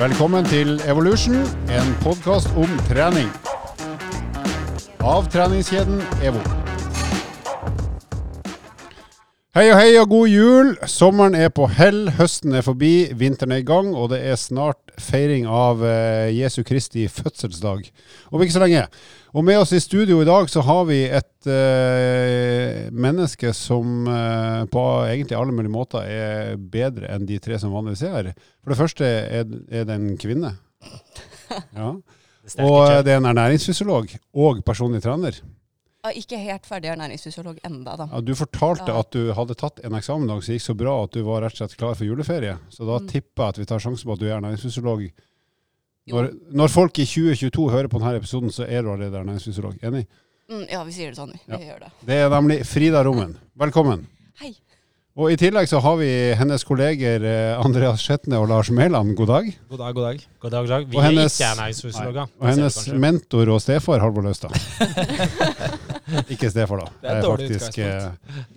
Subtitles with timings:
[0.00, 1.34] Velkommen til Evolution,
[1.68, 3.28] en podkast om trening.
[5.04, 6.59] Av treningskjeden EVO.
[9.50, 10.68] Hei og hei og god jul.
[10.86, 14.92] Sommeren er på hell, høsten er forbi, vinteren er i gang, og det er snart
[15.02, 17.88] feiring av eh, Jesu Kristi fødselsdag.
[18.30, 18.84] Om ikke så lenge.
[19.34, 24.62] Og med oss i studio i dag så har vi et eh, menneske som eh,
[24.70, 28.32] på egentlig alle mulige måter er bedre enn de tre som vanligvis er her.
[28.62, 30.54] For det første er, er det en kvinne.
[31.74, 31.96] Ja.
[32.62, 34.14] Og eh, det er en ernæringsfysiolog
[34.46, 35.42] og personlig trener.
[36.16, 38.06] Ikke helt ferdig ernæringsfysiolog enda, da.
[38.12, 39.00] Ja, du fortalte Ja.
[39.00, 41.58] at du hadde tatt en eksamen som gikk så bra at du var rett og
[41.68, 42.56] slett klar for juleferie.
[42.70, 43.08] Så da Mm.
[43.08, 45.10] tipper jeg at vi tar sjansen på at du er ernæringsfysiolog.
[46.08, 49.76] Når, når folk i 2022 hører på denne episoden, så er du allerede ernæringsfysiolog.
[49.82, 50.06] Enig?
[50.48, 51.32] Mm, ja, vi sier det sånn.
[51.46, 51.58] Vi Ja.
[51.58, 51.92] gjør det.
[52.06, 53.36] Det er nemlig Frida Rommen.
[53.58, 54.06] Velkommen.
[54.40, 54.54] Hei.
[55.18, 59.10] Og i tillegg så har vi hennes kolleger eh, Andreas Skjetne og Lars Mæland.
[59.18, 59.48] God dag.
[59.68, 60.20] God dag, god dag.
[60.44, 60.84] God dag, god dag.
[60.92, 62.28] Vi Og hennes- er ikke ernæringsfysiologer.
[62.38, 64.54] Og hennes Det mentor og stefar Halvor Løstad.
[66.30, 66.86] Ikke stefar, da.
[67.02, 68.06] Det er et dårlig faktisk, eh,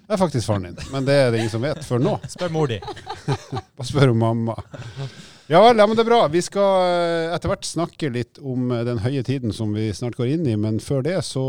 [0.07, 0.77] det er faktisk faren din.
[0.93, 2.13] Men det er det ingen som vet før nå.
[2.35, 2.77] Spør mor di.
[3.77, 4.55] Bare spør om mamma.
[5.51, 6.21] Ja vel, ja, men det er bra.
[6.33, 10.31] Vi skal eh, etter hvert snakke litt om den høye tiden som vi snart går
[10.37, 10.55] inn i.
[10.57, 11.43] Men før det så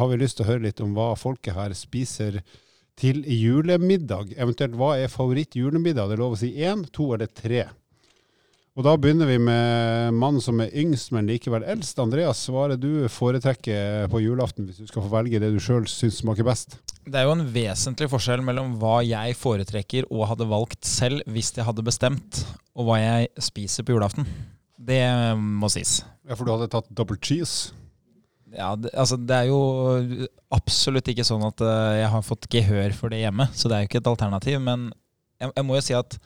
[0.00, 2.40] har vi lyst til å høre litt om hva folket her spiser
[2.98, 4.34] til julemiddag.
[4.36, 6.08] Eventuelt hva er favoritt-julemiddag?
[6.10, 7.68] Det er lov å si én, to eller tre.
[8.78, 11.98] Og da begynner vi med mannen som er yngst, men likevel eldst.
[11.98, 15.58] Andreas, hva er det du foretrekker på julaften, hvis du skal få velge det du
[15.62, 16.76] sjøl syns smaker best?
[17.02, 21.50] Det er jo en vesentlig forskjell mellom hva jeg foretrekker og hadde valgt selv hvis
[21.56, 22.44] jeg hadde bestemt,
[22.78, 24.30] og hva jeg spiser på julaften.
[24.78, 25.02] Det
[25.34, 26.04] må sies.
[26.22, 27.74] Ja, For du hadde tatt double cheese?
[28.54, 29.58] Ja, det, altså det er jo
[30.54, 33.84] absolutt ikke sånn at eh, jeg har fått gehør for det hjemme, så det er
[33.84, 34.60] jo ikke et alternativ.
[34.64, 34.88] Men
[35.40, 36.16] jeg, jeg må jo si at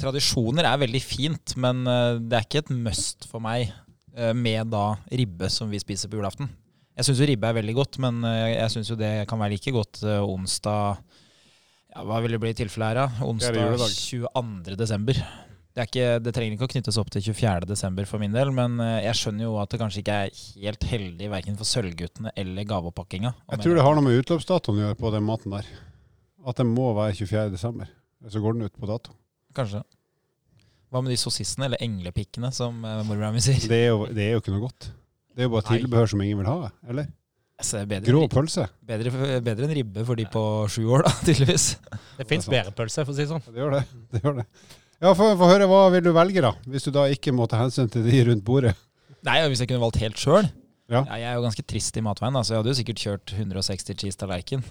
[0.00, 3.68] tradisjoner er veldig fint, men eh, det er ikke et must for meg
[4.16, 6.50] eh, med da ribbe som vi spiser på julaften.
[6.98, 9.72] Jeg syns jo ribbe er veldig godt, men jeg syns jo det kan være like
[9.72, 13.24] godt onsdag ja, Hva vil det bli i tilfelle her, da?
[13.24, 13.94] Onsdag juledag.
[13.96, 14.76] 22.
[14.76, 15.22] desember.
[15.72, 17.64] Det, er ikke, det trenger ikke å knyttes opp til 24.
[17.70, 20.84] desember for min del, men eh, jeg skjønner jo at det kanskje ikke er helt
[20.90, 23.32] heldig verken for Sølvguttene eller gaveoppakkinga.
[23.54, 25.70] Jeg tror det har noe med utløpsdatoen å gjøre på den maten der.
[26.44, 27.54] At den må være 24.
[27.54, 27.88] desember.
[28.28, 29.16] Så går den ut på dato.
[29.56, 29.80] Kanskje.
[30.92, 33.64] Hva med de sossissene, eller englepikkene, som uh, mormora mi sier?
[33.64, 34.90] Det er, jo, det er jo ikke noe godt.
[35.32, 35.80] Det er jo bare Nei.
[35.80, 37.08] tilbehør som ingen vil ha, eller?
[37.62, 38.66] Altså, bedre, Grå pølse.
[38.84, 39.12] bedre,
[39.44, 41.66] bedre enn ribbe for de på sju år, da, tydeligvis.
[42.18, 43.44] Det fins bedre pølse, for å si det sånn.
[43.48, 43.82] Det gjør det.
[44.12, 44.46] det, gjør det.
[45.02, 46.52] Ja, Få høre, hva vil du velge, da?
[46.70, 48.76] Hvis du da ikke må ta hensyn til de rundt bordet.
[49.26, 50.46] Nei, hvis jeg kunne valgt helt sjøl
[50.90, 51.00] Ja.
[51.06, 54.18] Jeg er jo ganske trist i matveien, så jeg hadde jo sikkert kjørt 160 cheese
[54.20, 54.62] tallerken.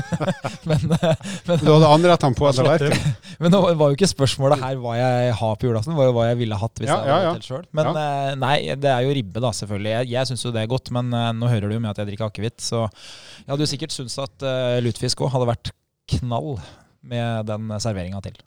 [0.68, 3.14] men, eh, men, Du hadde anrettene på en tallerken.
[3.42, 6.26] men nå var jo ikke spørsmålet her hva jeg har på julaften, var jo hva
[6.30, 7.30] jeg ville hatt hvis Ja, jeg hadde ja, ja.
[7.32, 7.70] valgt helt sjøl.
[7.76, 9.94] Men eh, nei, det er jo ribbe, da, selvfølgelig.
[9.96, 12.00] Jeg, jeg syns jo det er godt, men eh, nå hører du jo med at
[12.00, 15.74] jeg drikker akevitt, så jeg hadde jo sikkert syntes at uh, lutefisk òg hadde vært
[16.16, 16.54] knall
[17.04, 18.38] med den serveringa til.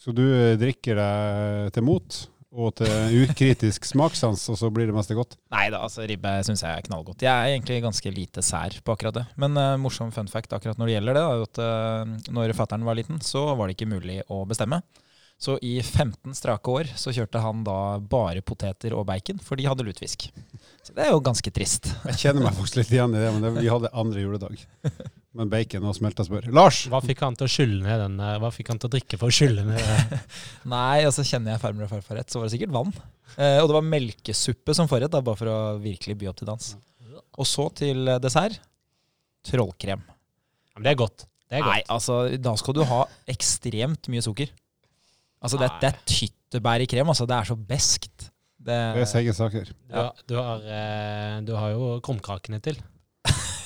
[0.00, 2.22] Så du eh, drikker deg til mot
[2.54, 5.34] og til ukritisk smakssans, og så blir det meste godt?
[5.54, 7.24] Nei da, altså ribbe syns jeg er knallgodt.
[7.26, 9.24] Jeg er egentlig ganske lite sær på akkurat det.
[9.40, 12.54] Men uh, morsom fun fact akkurat når det gjelder det, er jo at uh, når
[12.58, 14.84] fattern var liten, så var det ikke mulig å bestemme.
[15.44, 19.66] Så i 15 strake år så kjørte han da bare poteter og bacon, for de
[19.68, 20.30] hadde lutefisk.
[20.84, 21.90] Så det er jo ganske trist.
[22.08, 24.56] Jeg kjenner meg faktisk litt igjen i det, men det, vi hadde andre juledag.
[25.34, 26.46] Men bacon og smelta smør.
[26.54, 26.84] Lars!
[26.88, 28.16] Hva fikk han til å skylle ned den?
[28.40, 30.20] Hva fikk han til å drikke for å skylle ned det?
[30.74, 32.94] Nei, altså kjenner jeg farmor og farfar rett, så var det sikkert vann.
[33.34, 36.52] Eh, og det var melkesuppe som forrett, da, bare for å virkelig by opp til
[36.54, 36.72] dans.
[37.34, 38.60] Og så til eh, dessert
[39.50, 40.04] trollkrem.
[40.78, 41.26] Men det er godt.
[41.50, 41.74] Det er godt.
[41.74, 43.04] Nei, altså, da skal du ha
[43.34, 44.54] ekstremt mye sukker.
[45.44, 47.10] Altså, det, det er tyttebær i krem.
[47.12, 48.30] Altså, det er så beskt.
[48.64, 49.68] Det, Det er seige saker.
[49.68, 52.80] Du, har, du, har, eh, du har jo krumkakene til.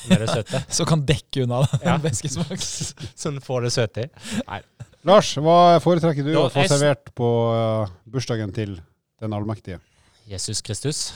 [0.09, 0.63] Med det søte.
[0.79, 1.97] så kan dekke unna den Ja.
[2.09, 2.59] beskesmak.
[3.23, 4.61] Så du får det søte i.
[5.07, 6.73] Lars, hva foretrekker du Da å få jeg...
[6.73, 8.79] servert på uh, bursdagen til
[9.23, 9.79] den allmektige?
[10.29, 11.13] Jesus Kristus.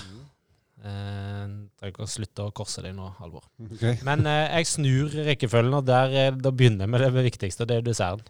[0.83, 1.43] Eh,
[1.79, 3.45] Trenger ikke å slutte å korse deg nå, Halvor.
[3.69, 4.01] Okay.
[4.07, 7.71] Men eh, jeg snur rekkefølgen, og der, eh, da begynner jeg med det viktigste, og
[7.71, 8.27] det er desserten.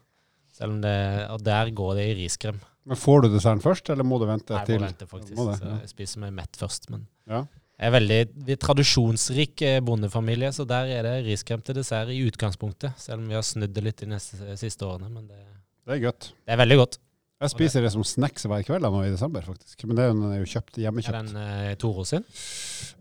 [0.63, 0.95] Selv om det,
[1.35, 2.61] og der går det i riskrem.
[2.87, 5.35] Men Får du desserten først, eller må du vente Jeg til må vente, faktisk.
[5.39, 5.77] Må det, ja.
[5.85, 6.89] jeg spiser meg mett først.
[6.91, 7.45] Men Ja.
[7.79, 12.11] jeg er veldig vi er tradisjonsrik eh, bondefamilie, så der er det riskrem til dessert
[12.11, 12.95] i utgangspunktet.
[12.99, 15.11] Selv om vi har snudd det litt de neste, siste årene.
[15.11, 15.39] Men det,
[15.87, 16.33] Det er godt.
[16.47, 16.99] det er veldig godt.
[17.43, 19.83] Jeg spiser det som snacks hver kveld nå i desember, faktisk.
[19.89, 21.17] Men det er jo, den er jo kjøpt hjemmekjøpt.
[21.19, 22.23] Er den eh, Toro sin?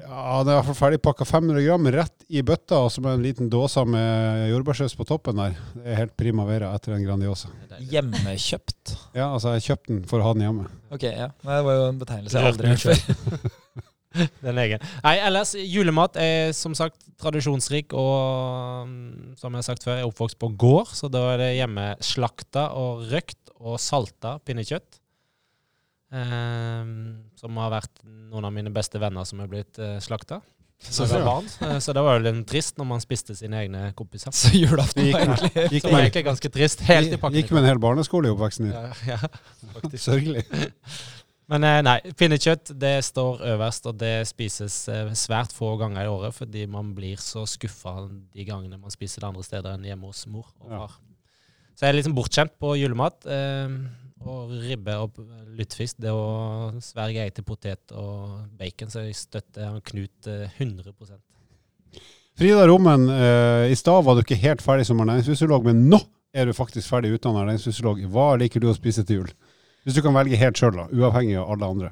[0.02, 3.20] Ja, den er i hvert fall ferdigpakka 500 gram rett i bøtta, og så med
[3.20, 5.56] en liten dåse med jordbærsaus på toppen der.
[5.76, 7.54] Det er helt primavera etter en Grandiosa.
[7.92, 8.96] Hjemmekjøpt.
[9.14, 10.68] Ja, altså jeg kjøpte den for å ha den hjemme.
[10.90, 11.30] Ok, ja.
[11.46, 13.88] Nei, det var jo en betegnelse jeg aldri har hørt før.
[14.46, 14.84] Den egen.
[15.06, 20.06] Nei, ellers, julemat er som sagt tradisjonsrik, og mm, som jeg har sagt før, jeg
[20.06, 25.02] er oppvokst på gård, så da er det hjemme slakta og røkt og salta pinnekjøtt.
[26.12, 26.96] Ehm,
[27.40, 30.42] som har vært noen av mine beste venner som er blitt uh, slakta.
[30.82, 33.92] Så Så, barn, Eh, så det var jo litt trist når man spiste sine egne
[33.94, 34.34] kompiser.
[34.34, 37.38] Så julaften Gikk var egentlig gikk var egentlig ganske trist, helt i pakken.
[37.38, 38.74] gikk med en hel barneskole i oppveksten din.
[38.74, 39.94] Ja, ja.
[39.94, 40.48] Sørgelig.
[41.52, 46.12] Men eh, nei, pinnekjøtt det står øverst, og det spises eh, svært få ganger i
[46.12, 50.12] året fordi man blir så skuffa de gangene man spiser det andre steder enn hjemme
[50.12, 50.86] hos mor og Ja.
[51.76, 53.26] Så jeg er liksom bortskjemt på julemat.
[53.26, 53.72] Eh,
[54.28, 55.18] og ribbe og
[55.58, 60.60] lutefisk, det å sverge jeg til potet og bacon, så jeg støtter han Knut eh,
[60.62, 60.94] 100
[62.38, 66.00] Frida Rommen, eh, i stad var du ikke helt ferdig som ernæringsfysiolog, men nå
[66.34, 68.06] er du faktisk ferdig utdanna ernæringsfysiolog.
[68.14, 69.34] Hva liker du å spise til jul?
[69.86, 71.92] Hvis du kan velge helt sjøl, da, uavhengig av alle andre.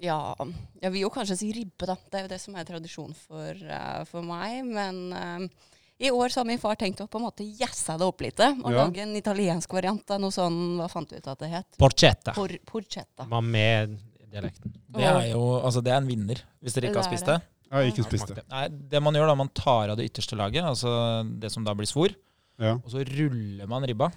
[0.00, 0.34] Ja,
[0.80, 1.94] jeg vil jo kanskje si ribbe, da.
[2.08, 4.62] Det er jo det som er tradisjon for, uh, for meg.
[4.64, 5.68] Men uh,
[6.00, 8.40] i år så har min far tenkt å på en måte jazze det opp litt.
[8.40, 8.86] Og Ja.
[8.86, 11.68] lage en italiensk variant av noe sånn Hva fant du ut at det het?
[11.78, 12.32] Porchetta.
[12.32, 13.28] Por, porchetta.
[13.28, 13.98] Var med
[14.32, 14.72] dialekten.
[14.88, 17.36] Det er jo altså det er en vinner, hvis dere ikke har spist det.
[17.70, 18.42] Jeg har ikke spist det.
[18.50, 20.90] Nei, Det man gjør da, man tar av det ytterste laget, altså
[21.38, 22.14] det som da blir svor,
[22.58, 22.74] Ja.
[22.74, 24.10] og så ruller man ribba.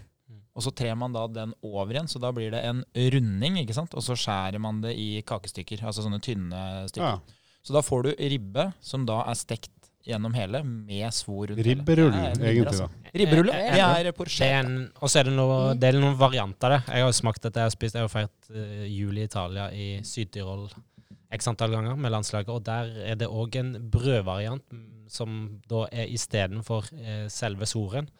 [0.54, 3.76] Og så trer man da den over igjen, så da blir det en runding, ikke
[3.78, 3.96] sant?
[3.98, 7.24] Og så skjærer man det i kakestykker, altså sånne tynne stykker.
[7.24, 7.40] Ja.
[7.64, 9.72] Så da får du ribbe som da er stekt
[10.04, 11.64] gjennom hele, med svor rundt.
[11.64, 12.88] Ribberull, er egentlig, altså.
[12.92, 13.12] da.
[13.22, 13.54] Ribberulle.
[13.56, 14.72] Det er Det er porchetta.
[15.00, 16.96] Og så er det, noe, det er noen varianter av det.
[16.98, 17.62] Jeg har smakt dette.
[17.62, 20.68] Jeg har spist, jeg har feiret uh, jul i Italia i Syd-Tyrol
[21.34, 22.52] x antall ganger med landslaget.
[22.52, 25.40] Og der er det òg en brødvariant mm, som
[25.72, 28.12] da er istedenfor uh, selve soren.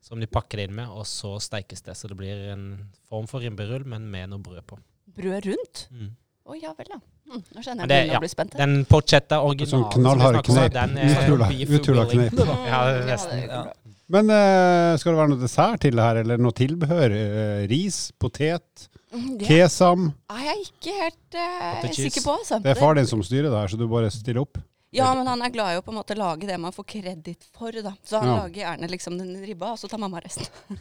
[0.00, 1.94] Som de pakker det inn med, og så steikes det.
[1.98, 2.66] Så det blir en
[3.08, 4.78] form for rimberull, men med noe brød på.
[5.16, 5.86] Brød rundt?
[5.92, 6.10] Mm.
[6.50, 6.96] oh, ja vel, da.
[7.30, 8.56] Mm, nå skjønner jeg det- begynner ja, blir spent.
[8.58, 10.72] Den porchetta originalen Sånn knallhard snakker om, knep.
[10.72, 12.32] den er Uthula, kneip.
[12.32, 12.46] knep.
[12.66, 13.38] Ja, er Ja, nesten.
[13.38, 13.72] er Ja.
[14.10, 17.12] Men uh, skal det være noe dessert til det her, eller noe tilbehør?
[17.14, 20.12] Uh, ris, potet, Mm, Det kesam?
[20.30, 22.30] er jeg ikke helt uh, sikker på.
[22.38, 22.58] Altså.
[22.62, 24.58] Det er far din som styrer det her, så du bare stiller opp.
[24.90, 27.44] Ja, men han er glad i å på en måte lage det man får kreditt
[27.54, 27.70] for.
[27.72, 27.92] da.
[28.02, 28.36] Så han Ja.
[28.42, 30.46] lager gjerne liksom den ribba, og så tar mamma resten.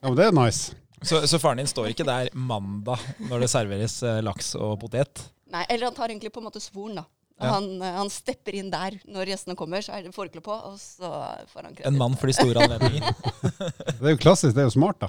[0.00, 0.74] Ja, men det er nice.
[1.02, 5.22] Så, så faren din står ikke der mandag når det serveres eh, laks og potet?
[5.52, 7.04] Nei, Eller han tar egentlig på en måte svoren, da.
[7.40, 7.54] Ja.
[7.56, 10.76] Han, eh, han stepper inn der når gjestene kommer, så er det forkle på, og
[10.80, 11.08] så
[11.52, 11.86] får han kreditt.
[11.88, 13.14] En mann for de store anledninger.
[14.00, 15.08] Det er jo klassisk, det er jo smart, da.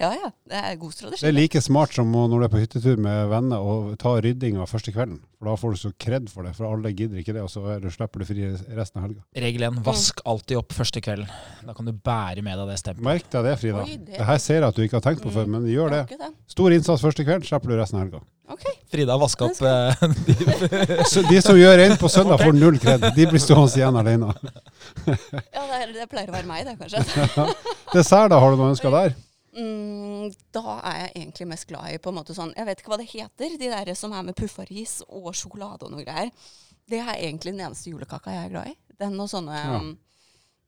[0.00, 0.28] Ja, ja.
[0.48, 1.20] Det er god strategi.
[1.20, 4.64] Det er like smart som når du er på hyttetur med venner og ta ryddinga
[4.68, 5.18] første kvelden.
[5.38, 7.62] For da får du så kred for det, for alle gidder ikke det, og så
[7.74, 9.24] er du, slipper du fri resten av helga.
[9.44, 9.80] Regel 1.
[9.86, 11.28] Vask alltid opp første kvelden.
[11.66, 13.08] Da kan du bære med deg det stempelet.
[13.10, 13.84] Merk deg det, Frida.
[13.84, 15.90] Oi, det- det her ser jeg at du ikke har tenkt på før, men gjør
[15.98, 16.04] det.
[16.16, 16.30] Det.
[16.56, 18.22] Stor innsats første kveld, slipper du resten av helga.
[18.52, 18.64] Ok.
[18.92, 20.34] Frida vaska opp de,
[21.30, 23.04] de som gjør en på søndag, får null kred.
[23.16, 24.32] De blir stående igjen alene.
[25.06, 27.46] Ja, det, er, det pleier å være meg, det, kanskje.
[27.94, 28.38] Dessert, da?
[28.42, 29.14] Har du noe ønska der?
[29.52, 32.88] Mm, da er jeg egentlig mest glad i på en måte sånn Jeg vet ikke
[32.94, 36.30] hva det heter, de der som er med puffaris og sjokolade og noe greier.
[36.88, 38.76] Det er egentlig den eneste julekaka jeg er glad i.
[39.02, 39.80] Den og sånne Ja.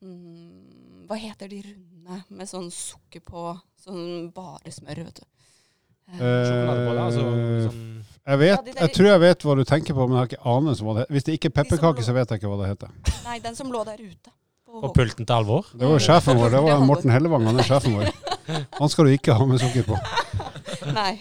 [0.05, 3.55] mm, Hva heter de runde med sånn sukker på?
[3.85, 5.25] Sånn bare smør, vet du.
[6.13, 7.81] Eh, Sjokoladeboller, altså sånn
[8.25, 10.85] Jeg vet, jeg tror jeg vet hva du tenker på, men jeg har ikke anelse
[10.85, 11.15] om hva det heter.
[11.17, 12.95] Hvis det ikke er De som pepperkake, så vet jeg ikke hva det heter.
[13.25, 14.33] Nei, den som lå der ute.
[14.65, 15.67] På på pulten til Alvor.
[15.73, 18.09] Det var sjefen vår, det var Morten Hellevang, han er sjefen vår.
[18.81, 19.99] Han skal du ikke ha med sukker på.
[20.99, 21.13] Nei.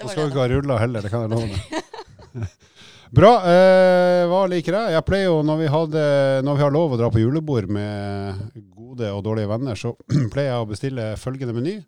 [0.00, 2.48] Han skal du ikke ha ruller heller, det kan jeg love deg.
[3.18, 3.30] Bra.
[3.48, 4.96] Eh, hva liker jeg?
[4.98, 6.02] Jeg pleier jo, når vi, hadde,
[6.44, 8.42] når vi har lov å dra på julebord med
[8.74, 9.94] gode og dårlige venner, så
[10.32, 11.78] pleier jeg å bestille følgende meny.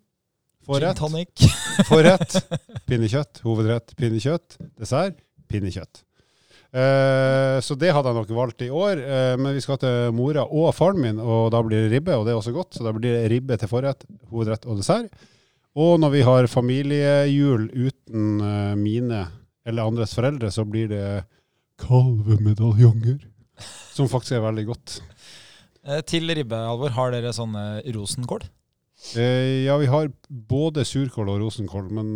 [0.61, 1.43] Gin Forrett, tonic.
[1.89, 2.37] forrett,
[2.87, 5.17] pinnekjøtt, hovedrett, pinnekjøtt, dessert,
[5.51, 6.03] pinnekjøtt.
[6.71, 10.45] Eh, så det hadde jeg nok valgt i år, eh, men vi skal til mora
[10.47, 12.93] og faren min, og da blir det ribbe, og det er også godt, så da
[12.95, 15.11] blir det ribbe til forrett, hovedrett og dessert.
[15.75, 19.25] Og når vi har familiejul uten eh, mine
[19.67, 21.03] eller andres foreldre, så blir det
[21.81, 23.19] kalvemedaljonger,
[23.91, 25.01] som faktisk er veldig godt.
[26.07, 28.45] Til ribbe, Alvor, har dere sånne rosenkål?
[29.17, 32.09] Eh, ja, vi har både surkål og rosenkål, men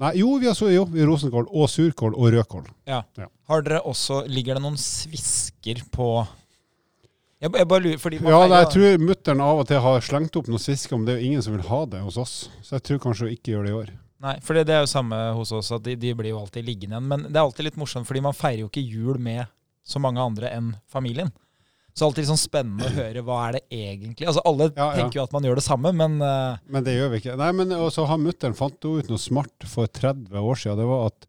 [0.00, 2.66] Nei, jo, vi har, så, jo, vi har rosenkål og surkål og rødkål.
[2.90, 3.04] Ja,
[3.48, 6.10] Har dere også, Ligger det noen svisker på
[7.40, 10.04] Jeg, jeg bare lurer, fordi man Ja, feirer jeg tror mutter'n av og til har
[10.04, 12.34] slengt opp noen svisker, men det er jo ingen som vil ha det hos oss.
[12.60, 13.94] Så jeg tror kanskje hun ikke gjør det i år.
[14.20, 16.66] Nei, for det, det er jo samme hos oss, at de, de blir jo alltid
[16.66, 17.08] liggende igjen.
[17.08, 19.46] Men det er alltid litt morsomt, fordi man feirer jo ikke jul med
[19.86, 21.30] så mange andre enn familien.
[21.96, 25.00] Så alltid sånn spennende å høre hva er det egentlig Altså Alle Ja, ja.
[25.00, 26.60] tenker jo at man gjør det samme, men uh...
[26.70, 27.34] Men det gjør vi ikke.
[27.40, 30.78] Nei, men også har mutter'n fant hun ut noe smart for 30 år siden.
[30.80, 31.28] Det var at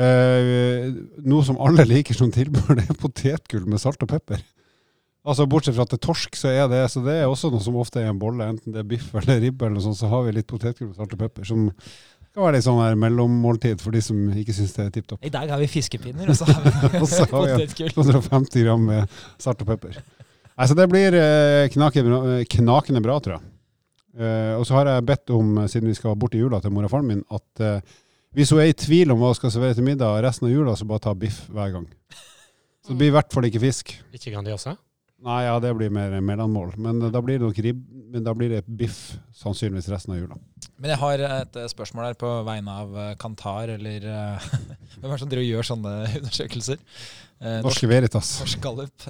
[0.00, 0.90] uh,
[1.28, 4.42] noe som alle liker som tilbør, det er potetgull med salt og pepper.
[5.24, 7.64] Altså Bortsett fra at det er torsk, så er det så det er også noe
[7.64, 8.44] som ofte er en bolle.
[8.44, 10.98] Enten det er biff eller ribbe, eller noe sånt, så har vi litt potetgull med
[10.98, 11.46] salt og pepper.
[11.48, 11.70] Som
[12.34, 15.20] kan være litt sånn her mellommåltid for de som ikke syns det er tipp topp.
[15.24, 16.72] i dag har vi fiskepinner, og så har vi
[17.02, 17.92] Og så har vi potetgull.
[17.96, 19.98] 250 gram med salt og pepper.
[20.54, 23.46] Nei, så det blir eh, knakende, bra- eh, knakende bra, tror jeg.
[24.14, 26.86] Eh, og så har jeg bedt om, siden vi skal bort i jula til mor
[26.86, 27.64] og faren min, at
[28.34, 30.74] hvis hun er i tvil om hva hun skal servere til middag resten av jula,
[30.78, 31.84] så bare ta biff hver gang.
[32.84, 33.92] Så det blir i hvert fall ikke fisk.
[34.14, 34.74] Ikke Grandiosa?
[35.24, 36.74] Nei, ja, det blir mer mellommål.
[36.76, 37.80] Men da blir det nok ribb,
[38.12, 40.36] men da blir det biff sannsynligvis resten av jula.
[40.76, 44.48] Men jeg har et eh, spørsmål her på vegne av eh, Kantar, eller eh,
[44.98, 46.82] hvem er det som driver og gjør sånne undersøkelser?
[47.44, 48.28] Norske Norske Veritas.
[48.40, 49.06] Norsk Gallup.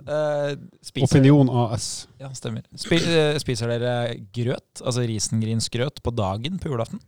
[1.04, 1.88] Opinion AS.
[2.18, 2.64] Ja, stemmer.
[2.78, 3.92] Spiser dere
[4.34, 7.02] grøt, altså risengrynsgrøt, på dagen på julaften?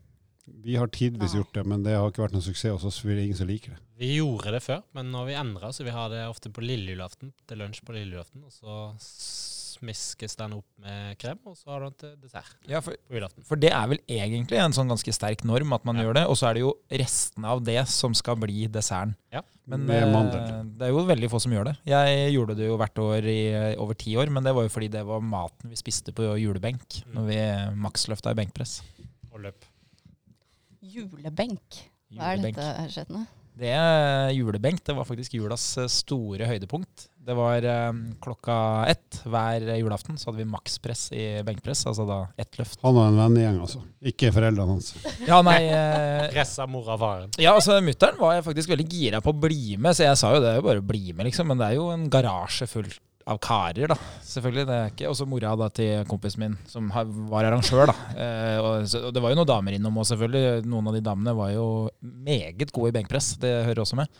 [0.46, 3.08] Vi har tidvis gjort det, men det har ikke vært noen suksess hos oss, for
[3.10, 3.80] det er ingen som liker det.
[3.98, 6.62] Vi gjorde det før, men nå har vi endra, så vi har det ofte på
[6.62, 7.32] lille julaften.
[7.48, 8.44] Til lunsj på lille julaften.
[8.44, 8.90] Og så
[9.76, 13.18] smiskes den opp med krem, og så har du den til dessert Ja, for, på
[13.18, 13.44] julaften.
[13.44, 16.04] for det er vel egentlig en sånn ganske sterk norm at man Ja.
[16.06, 19.14] gjør det, og så er det jo restene av det som skal bli desserten.
[19.32, 19.42] Ja.
[19.66, 21.76] Men Med eh, det er jo veldig få som gjør det.
[21.84, 24.68] Jeg gjorde det jo hvert år i eh, over ti år, men det var jo
[24.72, 27.14] fordi det var maten vi spiste på julebenk Mm.
[27.14, 27.38] når vi
[27.82, 28.80] maksløfta i benkpress.
[29.32, 29.64] Og løp.
[30.96, 31.82] Julebenk.
[32.16, 32.56] Hva er Julebenk.
[32.60, 33.26] dette, Skjetne?
[33.56, 34.82] Det er julebenk.
[34.84, 37.06] Det var faktisk julas eh, store høydepunkt.
[37.26, 38.56] Det var eh, klokka
[38.92, 42.82] ett hver julaften, så hadde vi makspress i benkpress, altså da ett løft.
[42.84, 43.80] Han har en vennegjeng, altså.
[44.12, 44.92] Ikke foreldrene hans.
[45.30, 47.32] Ja, nei eh, Pressa mora faren.
[47.40, 50.34] Ja, altså Mutter'n var jeg faktisk veldig gira på å bli med, så jeg sa
[50.36, 51.48] jo det er jo bare å bli med, liksom.
[51.50, 52.92] Men det er jo en garasje full
[53.26, 53.96] av karer, da.
[54.22, 54.64] Selvfølgelig.
[54.68, 56.88] det er ikke Også mora da til kompisen min, som
[57.30, 57.96] var arrangør, da.
[58.14, 60.62] Eh, og, og det var jo noen damer innom òg, selvfølgelig.
[60.70, 61.66] Noen av de damene var jo
[62.00, 63.34] meget gode i benkpress.
[63.42, 64.10] Det hører også med.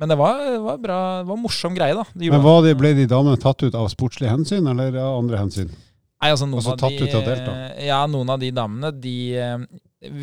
[0.00, 2.06] Men det var, var bra, det var en morsom greie, da.
[2.16, 5.68] De Men det, ble de damene tatt ut av sportslige hensyn, eller av andre hensyn?
[5.70, 7.58] Nei, altså noen Altså av tatt de, ut av delta?
[7.84, 9.58] Ja, noen av de damene, de eh,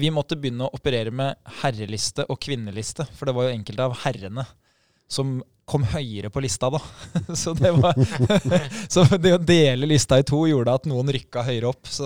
[0.01, 3.95] Vi måtte begynne å operere med herreliste og kvinneliste, for det var jo enkelte av
[4.01, 4.47] herrene
[5.11, 5.39] som
[5.71, 6.79] kom høyere på lista, da.
[7.41, 7.95] Så det var
[8.91, 11.87] Så det å dele lista i to gjorde at noen rykka høyere opp.
[11.87, 12.05] Så,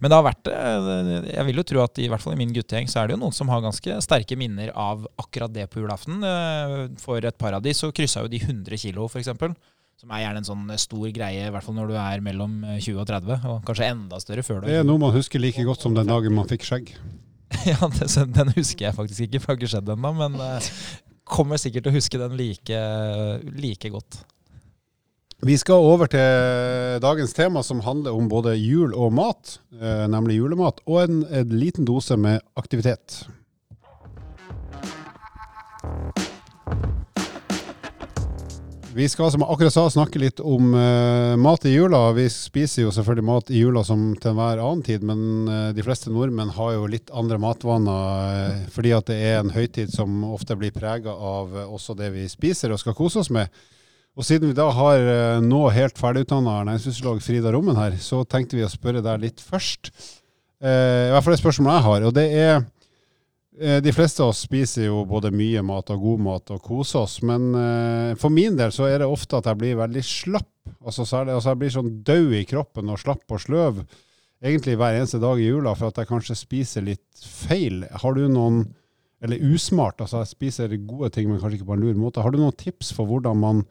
[0.00, 2.54] men det har vært det Jeg vil jo tro at i hvert fall i min
[2.56, 5.82] guttegjeng så er det jo noen som har ganske sterke minner av akkurat det på
[5.82, 6.22] julaften.
[6.26, 9.30] Eh, For et par av de så kryssa jo de 100 kilo, f.eks.
[9.98, 13.00] Som er gjerne en sånn stor greie, i hvert fall når du er mellom 20
[13.02, 15.82] og 30, og kanskje enda større før du Det er noe man husker like godt
[15.82, 16.94] som den dagen man fikk skjegg.
[17.66, 20.68] Ja, det, den husker jeg faktisk ikke, for det har ikke skjedd ennå, men eh,
[21.30, 22.82] kommer sikkert til å huske den like,
[23.60, 24.22] like godt.
[25.46, 30.40] Vi skal over til dagens tema, som handler om både jul og mat, eh, nemlig
[30.40, 33.20] julemat, og en, en liten dose med aktivitet.
[38.98, 42.00] Vi skal som jeg akkurat sa, snakke litt om uh, mat i jula.
[42.16, 45.84] Vi spiser jo selvfølgelig mat i jula som til enhver annen tid, men uh, de
[45.86, 50.24] fleste nordmenn har jo litt andre matvaner uh, fordi at det er en høytid som
[50.26, 53.54] ofte blir prega av også det vi spiser og skal kose oss med.
[54.18, 55.04] Og siden vi da har
[55.46, 59.92] nå helt ferdigutdanna næringsfysiolog Frida Rommen her, så tenkte vi å spørre deg litt først.
[60.58, 62.64] I hvert fall et spørsmål jeg har, og det er
[63.58, 67.16] De fleste av oss spiser jo både mye mat og god mat og koser oss,
[67.26, 70.52] men eh, for min del så er det ofte at jeg blir veldig slapp.
[70.84, 73.80] Altså, særlig, altså Jeg blir sånn død i kroppen og slapp og sløv
[74.44, 77.82] egentlig hver eneste dag i jula for at jeg kanskje spiser litt feil.
[78.02, 78.66] Har du noen
[79.18, 82.22] Eller usmart, altså jeg spiser gode ting, men kanskje ikke på en lur måte.
[82.22, 83.64] Har du noen tips for hvordan man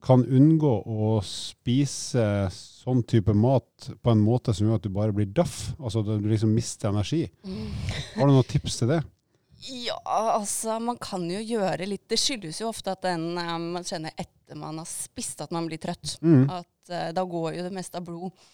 [0.00, 2.24] kan unngå å spise
[2.54, 5.74] sånn type mat på en måte som gjør at du bare blir daff?
[5.76, 7.26] Altså du liksom mister energi.
[8.14, 9.02] Har du noen tips til det?
[9.64, 13.86] Ja, altså man kan jo gjøre litt Det skyldes jo ofte at den eh, man
[13.86, 16.18] kjenner etter man har spist, at man blir trøtt.
[16.22, 16.44] Mm.
[16.52, 18.44] At uh, da går jo det meste av blod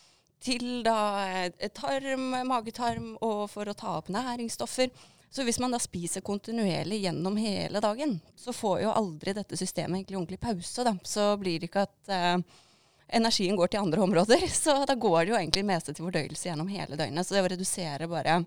[0.42, 4.90] til da eh, tarm, magetarm, og for å ta opp næringsstoffer.
[5.32, 10.00] Så hvis man da spiser kontinuerlig gjennom hele dagen, så får jo aldri dette systemet
[10.00, 10.84] egentlig ordentlig pause.
[10.84, 10.96] Da.
[11.08, 12.36] Så blir det ikke at eh,
[13.16, 14.44] energien går til andre områder.
[14.64, 17.24] Så da går det jo egentlig meste til fordøyelse gjennom hele døgnet.
[17.24, 18.42] Så det å redusere bare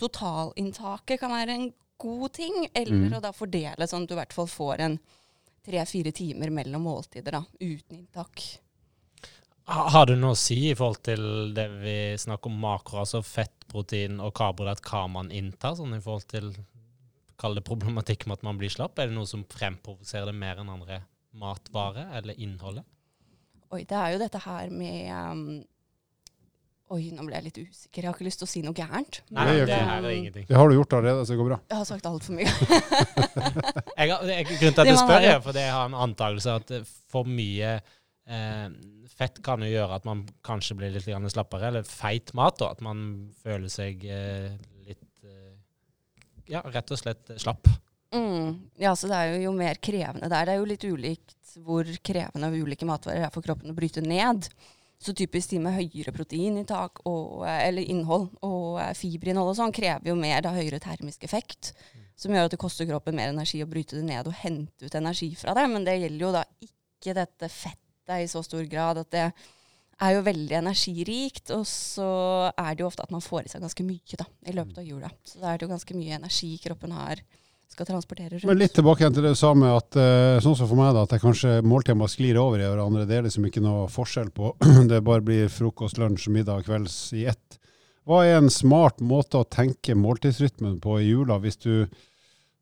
[0.00, 2.68] totalinntaket kan være en god ting.
[2.74, 3.12] Eller Mm.
[3.18, 4.98] å da fordele sånn at du i hvert fall får en
[5.64, 8.42] tre-fire timer mellom måltider da, uten inntak.
[9.66, 13.64] Har det noe å si i forhold til det vi snakker om makro, altså fett,
[13.66, 16.54] protein og karbohydrat, hva man inntar, sånn i forhold til
[17.36, 18.96] Kall det problematikk med at man blir slapp?
[18.98, 21.00] Er det noe som fremprovoserer det mer enn andre
[21.34, 22.84] matvarer, eller innholdet?
[23.72, 25.64] Oi, det er jo dette her med um,
[26.92, 28.02] Oi, nå ble jeg litt usikker.
[28.02, 29.22] Jeg har ikke lyst til å si noe gærent.
[29.32, 30.44] Nei, Det gjør det her er ingenting.
[30.50, 31.58] Det har du gjort allerede, så det går bra.
[31.72, 32.50] Jeg har sagt altfor mye.
[34.00, 35.86] Jeg har, det er grunnen til at Det jeg spør, har- er fordi jeg har
[35.88, 38.66] en antakelse at eh, for mye eh,
[39.14, 42.68] fett kan jo gjøre at man kanskje blir litt grann slappere, eller feit mat, da.
[42.76, 43.00] At man
[43.42, 44.52] føler seg eh,
[44.84, 45.56] litt eh,
[46.52, 47.70] Ja, rett og slett slapp.
[48.14, 48.60] Mm.
[48.78, 50.44] Ja, så det er jo, jo mer krevende der.
[50.46, 54.50] Det er jo litt ulikt hvor krevende ulike matvarer er for kroppen å bryte ned.
[55.04, 60.08] Så typisk de med høyere proteininntak og, eller innhold og eh, fiberinnhold og sånn krever
[60.08, 61.74] jo mer da høyere termisk effekt.
[62.16, 64.96] Som gjør at det koster kroppen mer energi å bryte det ned og hente ut
[64.96, 65.66] energi fra det.
[65.68, 70.16] Men det gjelder jo da ikke dette fettet i så stor grad at det er
[70.16, 71.52] jo veldig energirikt.
[71.52, 72.08] Og så
[72.54, 74.88] er det jo ofte at man får i seg ganske mye da, i løpet av
[74.88, 75.12] jula.
[75.26, 77.20] Så da er det jo ganske mye energi kroppen har
[77.72, 78.46] skal transportere rundt.
[78.48, 81.04] Men litt tilbake til det du sa med at eh, sånn som for meg, da,
[81.06, 83.06] at jeg kanskje måltidene sklir over i hverandre.
[83.08, 84.54] Det er liksom ikke noe forskjell på
[84.90, 87.60] Det bare blir frokost, lunsj, middag, kvelds i ett.
[88.04, 91.86] Hva er en smart måte å tenke måltidsrytmen på i jula, hvis du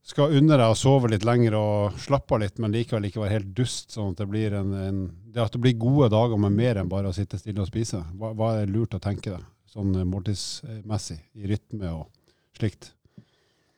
[0.06, 3.36] skal unne deg å sove litt lenger og slappe av litt, men likevel ikke være
[3.36, 5.02] helt dust, sånn at det blir en, en
[5.34, 8.02] det at det blir gode dager med mer enn bare å sitte stille og spise?
[8.18, 12.10] Hva, hva er lurt å tenke deg, sånn måltidsmessig, i rytme og
[12.58, 12.92] slikt?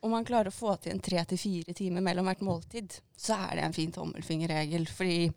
[0.05, 3.39] Om man klarer å få til en tre til fire timer mellom hvert måltid, så
[3.47, 4.85] er det en fin tommelfingerregel.
[4.93, 5.31] Fordi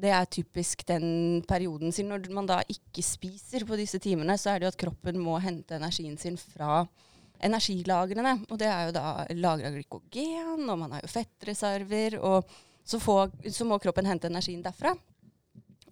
[0.00, 2.10] det er typisk den perioden sin.
[2.12, 5.38] Når man da ikke spiser på disse timene, så er det jo at kroppen må
[5.40, 6.82] hente energien sin fra
[7.40, 8.42] energilagrene.
[8.50, 12.18] Og det er jo da lagra glykogen, og man har jo fettreserver.
[12.20, 12.44] Og
[12.84, 14.94] så, får, så må kroppen hente energien derfra.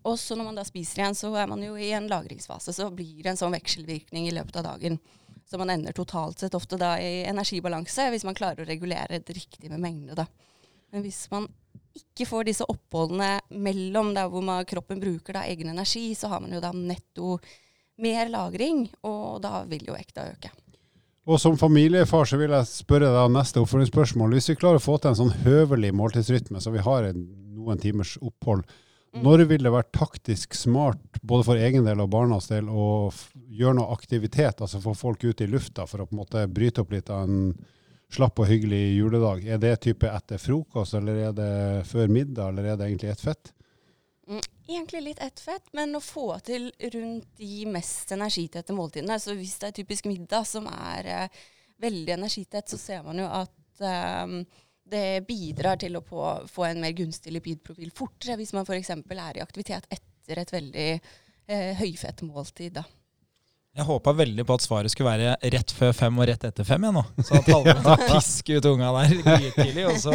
[0.08, 2.73] Og så når man da spiser igjen, så er man jo i en lagringsfase.
[2.76, 5.00] Så blir det en sånn vekselvirkning i løpet av dagen.
[5.48, 9.36] Så man ender totalt sett ofte da i energibalanse, hvis man klarer å regulere det
[9.36, 10.18] riktig med mengde.
[10.18, 10.26] da.
[10.92, 11.48] Men hvis man
[11.98, 16.44] ikke får disse oppholdene mellom der hvor man, kroppen bruker da egen energi, så har
[16.44, 17.38] man jo da netto
[17.98, 20.52] mer lagring, og da vil jo vekta øke.
[21.28, 24.37] Og som familiefar så vil jeg spørre deg neste oppfølgingsspørsmål.
[24.37, 28.14] Hvis vi klarer å få til en sånn høvelig måltidsrytme, så vi har noen timers
[28.24, 28.64] opphold,
[29.14, 29.23] Mm.
[29.25, 33.79] når vil det være taktisk smart, både for egen del og barnas del, å gjøre
[33.79, 36.92] noe aktivitet, altså få folk ut i lufta for å på en måte bryte opp
[36.92, 37.55] litt av en
[38.12, 39.47] slapp og hyggelig juledag?
[39.49, 41.53] Er det type etter frokost, eller er det
[41.88, 43.53] før middag, eller er det egentlig ett fett?
[44.29, 49.16] Mm, Egentlig litt ett fett, men å få til rundt de mest energitette måltidene.
[49.16, 51.38] Så hvis det er typisk middag som er eh,
[51.81, 54.35] veldig energitett, så ser man jo at eh,
[54.90, 58.92] det bidrar til å på, få en mer gunstig lipidprofil fortere hvis man f.eks.
[58.96, 62.79] er i aktivitet etter et veldig eh, høyfett måltid.
[62.81, 62.85] Da.
[63.78, 66.82] Jeg håpa veldig på at svaret skulle være rett før fem og rett etter fem.
[66.88, 67.02] Jeg, nå.
[67.22, 69.12] Så at Halvor tar piske ut unga der
[69.54, 70.14] tidlig, og så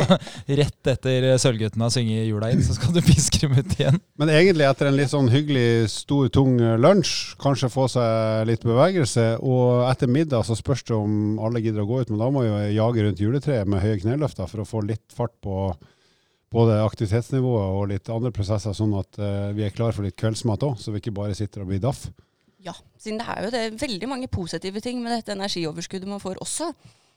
[0.60, 4.02] rett etter Sølvguttene har sunget jula inn, så skal du piske dem ut igjen.
[4.20, 9.30] Men egentlig etter en litt sånn hyggelig, stor, tung lunsj, kanskje få seg litt bevegelse,
[9.40, 12.44] og etter middag så spørs det om alle gidder å gå ut, men da må
[12.44, 15.72] jo jage rundt juletreet med høye kneløfter for å få litt fart på
[16.54, 20.68] både aktivitetsnivået og litt andre prosesser, sånn at eh, vi er klar for litt kveldsmat
[20.68, 22.06] òg, så vi ikke bare sitter og blir daff.
[22.64, 26.24] Ja, siden det er jo det er veldig mange positive ting med dette energioverskuddet man
[26.24, 26.72] får også.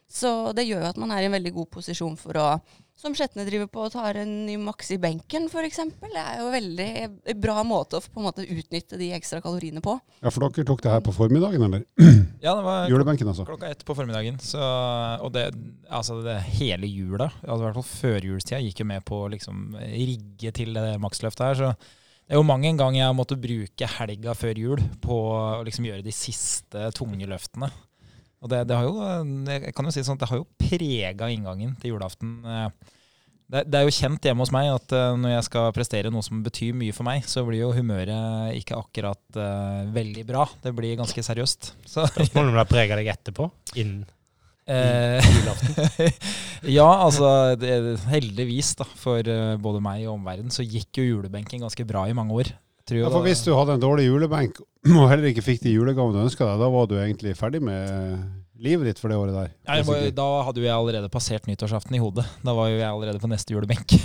[0.07, 2.45] Så det gjør jo at man er i en veldig god posisjon for å,
[2.97, 5.81] som Skjetne driver på ta tar en ny maks i benken f.eks.
[5.99, 9.83] Det er jo en veldig bra måte å på en måte utnytte de ekstra kaloriene
[9.83, 9.97] på.
[10.23, 11.85] Ja, for dere tok det her på formiddagen, eller?
[12.45, 13.47] Ja, det var Julebenken, altså.
[13.49, 14.39] klokka ett på formiddagen.
[14.39, 15.49] Så, og det,
[15.91, 19.73] altså det hele jula, altså i hvert fall førjulstida, gikk jo med på å liksom
[19.83, 21.63] rigge til det maksløftet her.
[21.65, 25.17] Så det er jo mange en gang jeg har måttet bruke helga før jul på
[25.31, 27.71] å liksom gjøre de siste tunge løftene.
[28.43, 28.99] Og det, det har jo,
[29.47, 32.41] jeg kan jo si sånn det har jo prega inngangen til julaften.
[33.47, 36.27] Det, det er jo kjent hjemme hos meg at eh, når jeg skal prestere noe
[36.27, 40.49] som betyr mye for meg, så blir jo humøret ikke akkurat uh, veldig bra.
[40.65, 41.71] Det blir ganske seriøst.
[41.87, 43.47] Så Spørsmålet om det har prega deg etterpå?
[43.79, 44.03] Innen
[46.79, 47.29] ja, altså
[47.61, 47.71] det,
[48.11, 52.17] heldigvis da, for eh, både meg og omverdenen så gikk jo julebenken ganske bra i
[52.17, 52.51] mange år.
[52.95, 54.61] Ja, for hvis du hadde en dårlig julebenk
[55.01, 58.21] og heller ikke fikk de julegavene du ønska deg, da var du egentlig ferdig med
[58.63, 59.51] livet ditt for det året der?
[59.69, 62.27] Nei, det var, da hadde jo jeg allerede passert nyttårsaften i hodet.
[62.47, 63.97] Da var jo jeg allerede på neste julebenk.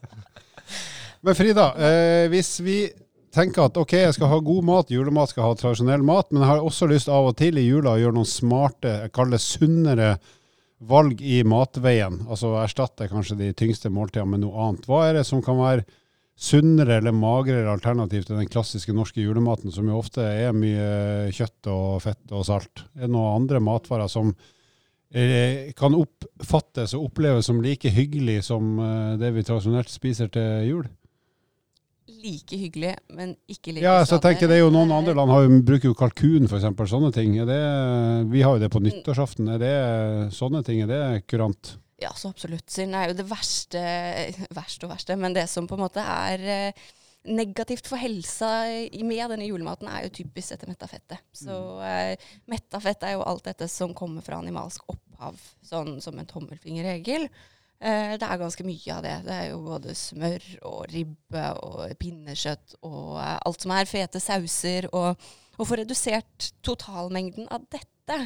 [1.24, 2.80] Men Frida, eh, hvis vi
[3.34, 6.50] tenker at ok, jeg skal ha god mat, julemat skal ha tradisjonell mat, men jeg
[6.50, 9.44] har også lyst av og til i jula å gjøre noen smarte, jeg kaller det
[9.44, 10.10] sunnere
[10.80, 12.22] valg i matveien.
[12.30, 14.86] Altså erstatte kanskje de tyngste måltidene med noe annet.
[14.88, 15.84] Hva er det som kan være
[16.40, 21.68] sunnere eller magrere alternativ til den klassiske norske julematen, som jo ofte er mye kjøtt
[21.72, 22.86] og fett og salt?
[22.96, 24.32] Er det noen andre matvarer som
[25.12, 30.64] eh, kan oppfattes og oppleves som like hyggelig som eh, det vi tradisjonelt spiser til
[30.70, 30.88] jul?
[32.20, 35.30] Like hyggelig, men ikke like Ja, så jeg tenker det er jo Noen andre land
[35.32, 36.66] har, jo- bruker jo kalkun, f.eks.
[36.90, 37.34] Sånne ting.
[37.48, 37.60] Det,
[38.32, 39.48] vi har jo det på nyttårsaften.
[39.54, 39.74] Er det
[40.36, 40.82] sånne ting?
[40.84, 41.76] Er det kurant?
[42.00, 42.64] Ja, så absolutt.
[42.72, 43.84] Siden det er jo det verste,
[44.60, 46.88] verste og verste, men det som på en måte er eh,
[47.28, 48.50] negativt for helsa
[49.04, 51.20] med denne julematen, er jo typisk dette metta fettet.
[51.36, 51.52] Så
[51.84, 52.16] eh,
[52.48, 55.36] metta fett er jo alt dette som kommer fra animalsk opphav,
[55.68, 57.28] sånn som en tommelfingerregel.
[57.80, 59.14] Eh, det er ganske mye av det.
[59.24, 64.20] Det er jo både smør og ribbe og pinnekjøtt og eh, alt som er fete
[64.20, 64.88] sauser.
[64.92, 65.16] Og
[65.60, 68.18] å få redusert totalmengden av dette,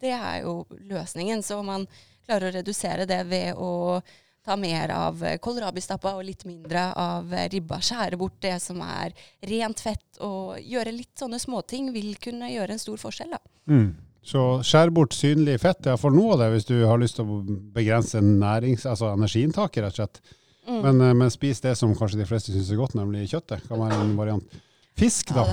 [0.00, 1.42] det er jo løsningen.
[1.42, 1.86] Så om man
[2.26, 3.98] klarer å redusere det ved å
[4.46, 7.80] ta mer av kålrabistappa og litt mindre av ribba.
[7.84, 9.12] Skjære bort det som er
[9.50, 13.34] rent fett, og gjøre litt sånne småting vil kunne gjøre en stor forskjell.
[13.34, 13.42] da.
[13.68, 13.90] Mm.
[14.22, 17.40] Så skjær bort synlig fett, iallfall noe av det, hvis du har lyst til å
[17.74, 20.20] begrense nærings, altså energiinntaket, rett og slett.
[20.68, 20.80] Mm.
[20.84, 23.64] Men, eh, men spis det som kanskje de fleste syns er godt, nemlig kjøttet.
[23.68, 24.60] Kan være en variant.
[25.00, 25.46] Fisk, da.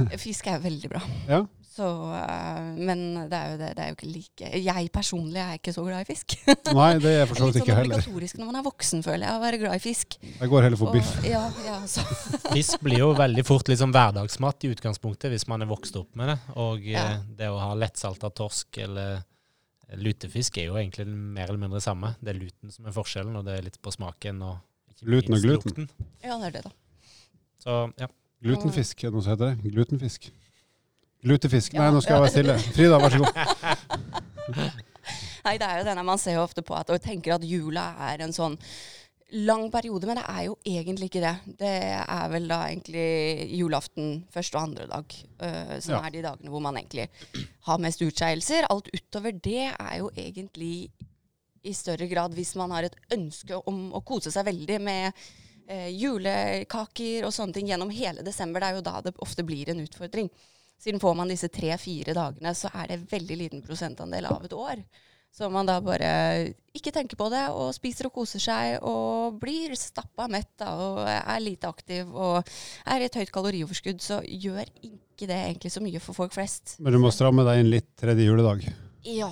[0.00, 1.00] Ja, Fisk er veldig bra.
[1.30, 1.44] Ja.
[1.70, 1.86] Så,
[2.18, 5.70] eh, men det er, jo det, det er jo ikke like Jeg personlig er ikke
[5.76, 6.34] så glad i fisk.
[6.74, 8.00] Nei, det er jeg for så vidt sånn ikke heller.
[8.00, 10.16] obligatorisk når man er voksen, føler jeg, å være glad i fisk.
[10.26, 11.12] Jeg går heller for biff.
[11.28, 12.02] Ja, ja, så.
[12.56, 16.32] Fisk blir jo veldig fort liksom hverdagsmat i utgangspunktet, hvis man er vokst opp med
[16.32, 16.38] det.
[16.58, 17.04] Og Ja.
[17.12, 19.22] eh, det å ha lettsalta torsk eller
[20.02, 22.12] lutefisk er jo egentlig mer eller mindre det samme.
[22.18, 24.58] Det er luten som er forskjellen, og det er litt på smaken og
[24.90, 25.86] ikke Luten og gluten.
[25.86, 26.10] lukten.
[26.26, 26.74] ja, det er det, da.
[27.62, 28.10] Så ja.
[28.42, 29.72] Glutenfisk, er det noe som heter det?
[29.74, 30.30] Glutenfisk.
[31.24, 31.74] Glutefisk.
[31.76, 32.54] Nei, nå skal jeg være stille.
[32.76, 33.34] Frida, vær så god.
[35.44, 37.90] Nei, det er jo denne man ser jo ofte på at, og tenker at jula
[38.10, 38.56] er en sånn
[39.30, 41.34] lang periode, men det er jo egentlig ikke det.
[41.60, 43.04] Det er vel da egentlig
[43.60, 46.00] julaften første og andre dag, uh, som Ja.
[46.02, 47.06] er de dagene hvor man egentlig
[47.68, 48.66] har mest utskeielser.
[48.68, 50.90] Alt utover det er jo egentlig
[51.62, 55.12] i større grad hvis man har et ønske om å kose seg veldig med
[55.70, 58.60] uh, julekaker og sånne ting gjennom hele desember.
[58.60, 60.30] Det er jo da det ofte blir en utfordring.
[60.80, 64.80] Siden får man disse tre-fire dagene, så er det veldig liten prosentandel av et år.
[65.30, 66.08] Så man da bare
[66.74, 71.02] ikke tenker på det og spiser og koser seg og blir stappa mett da, og
[71.06, 72.40] er lite aktiv og
[72.90, 76.78] er i et høyt kalorioverskudd, så gjør ikke det egentlig så mye for folk flest.
[76.82, 78.66] Men du må stramme deg inn litt tredje juledag.
[79.06, 79.30] Ja,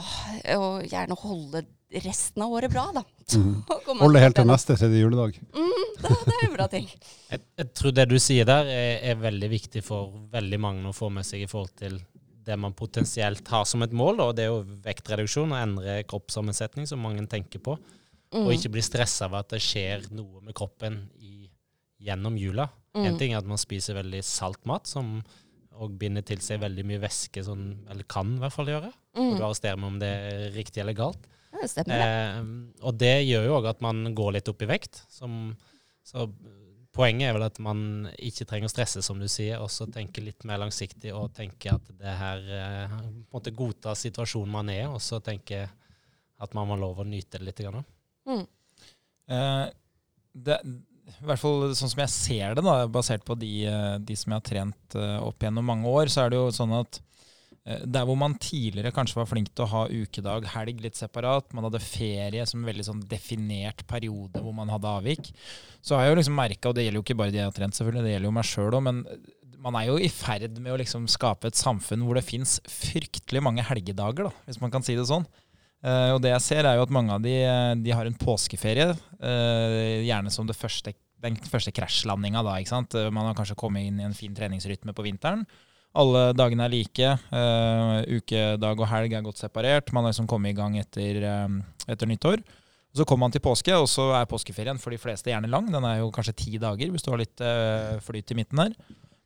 [0.54, 3.04] og gjerne holde resten av året bra, da.
[3.28, 3.58] Mm.
[4.00, 5.34] Holde helt til neste tredje juledag.
[5.52, 6.86] Mm, det, det er en bra ting.
[7.28, 10.94] Jeg, jeg tror det du sier der, er, er veldig viktig for veldig mange å
[10.96, 11.98] få med seg i forhold til
[12.48, 16.88] det man potensielt har som et mål, og det er jo vektreduksjon og endre kroppssammensetning,
[16.88, 17.76] som mange tenker på.
[18.32, 18.46] Mm.
[18.46, 21.50] Og ikke bli stressa av at det skjer noe med kroppen i,
[22.08, 22.70] gjennom jula.
[22.96, 23.18] En Mm.
[23.20, 25.18] ting er at man spiser veldig salt mat, som
[25.78, 28.88] og binder til seg veldig mye væske, sånn, eller kan i hvert fall gjøre.
[29.14, 29.44] Og du Mm.
[29.44, 31.28] arresterer meg om det er riktig eller galt.
[31.58, 32.08] Det stemmer, det.
[32.08, 35.02] Eh, og det gjør jo òg at man går litt opp i vekt.
[35.12, 35.52] Som,
[36.06, 36.28] så
[36.98, 40.24] poenget er vel at man ikke trenger å stresse, som du sier, og så tenke
[40.24, 44.72] litt mer langsiktig og tenke at det her eh, på en måte godta situasjonen man
[44.74, 45.66] er og så tenke
[46.38, 47.62] at man må lov å nyte det litt.
[47.62, 47.86] Grann.
[48.28, 48.44] Mm.
[49.34, 49.64] Eh,
[50.38, 50.58] det,
[51.18, 54.32] I hvert fall sånn som jeg ser det, da, basert på de, eh, de som
[54.32, 57.04] jeg har trent eh, opp gjennom mange år, så er det jo sånn at eh,
[57.68, 61.66] der hvor man tidligere kanskje var flink til å ha ukedag, helg litt separat, man
[61.66, 65.32] hadde ferie som en veldig sånn definert periode hvor man hadde avvik,
[65.84, 67.58] så har jeg jo liksom merka, og det gjelder jo ikke bare de jeg har
[67.58, 69.02] trent, selvfølgelig, det gjelder jo meg sjøl òg, men
[69.62, 73.42] man er jo i ferd med å liksom skape et samfunn hvor det fins fryktelig
[73.44, 75.26] mange helgedager, da, hvis man kan si det sånn.
[75.78, 78.16] Uh, og det jeg ser, er jo at mange av de, eh, de har en
[78.18, 78.88] påskeferie,
[79.22, 82.94] uh, gjerne som første, den første krasjlandinga da, ikke sant.
[82.98, 85.44] Eh, Man har kanskje kommet inn i en fin treningsrytme på vinteren.
[85.98, 87.10] Alle dagene er like.
[87.32, 89.90] Uh, ukedag og helg er godt separert.
[89.94, 91.58] Man har liksom kommet i gang etter, eh,
[91.90, 92.44] etter nyttår.
[92.94, 95.66] Så kommer man til påske, og så er påskeferien for de fleste gjerne lang.
[95.70, 98.76] Den er jo kanskje ti dager, hvis du har litt uh, flyt i midten her.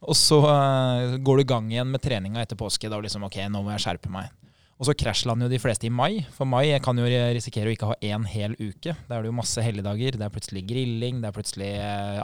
[0.02, 2.90] Og så uh, går du i gang igjen med treninga etter påske.
[2.90, 4.32] Da liksom, ok, nå må jeg skjerpe meg.
[4.80, 6.24] Og så krasjlander jo de fleste i mai.
[6.34, 8.96] For mai kan jo risikere å ikke ha én hel uke.
[9.06, 10.16] Da er det jo masse helligdager.
[10.18, 11.72] Det er plutselig grilling, det er plutselig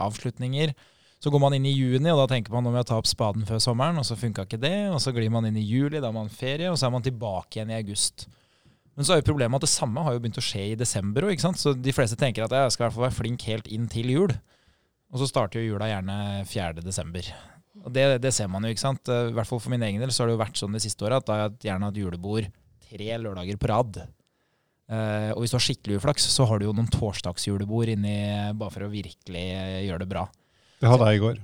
[0.01, 0.73] avslutninger.
[1.19, 3.43] Så går man inn i juni, og da tenker man om jeg tar opp spaden
[3.47, 4.87] før sommeren, og så funka ikke det.
[4.93, 7.03] Og så glir man inn i juli, da har man ferie, og så er man
[7.03, 8.29] tilbake igjen i august.
[8.95, 11.27] Men så er jo problemet at det samme har jo begynt å skje i desember
[11.27, 11.43] òg.
[11.59, 14.11] Så de fleste tenker at jeg skal i hvert fall være flink helt inn til
[14.11, 14.33] jul.
[15.09, 16.83] Og så starter jo jula gjerne 4.
[16.85, 17.27] desember.
[17.83, 19.11] Og det, det ser man jo, ikke sant.
[19.11, 20.83] Eh, I hvert fall for min egen del så har det jo vært sånn de
[20.83, 22.49] siste åra at da har jeg gjerne hatt julebord
[22.89, 24.01] tre lørdager på rad.
[24.89, 28.15] Uh, og hvis du har skikkelig uflaks, så har du jo noen torsdagsjulebord inni
[28.57, 29.43] bare for å virkelig
[29.85, 30.23] gjøre det bra.
[30.79, 31.39] Det hadde jeg i går.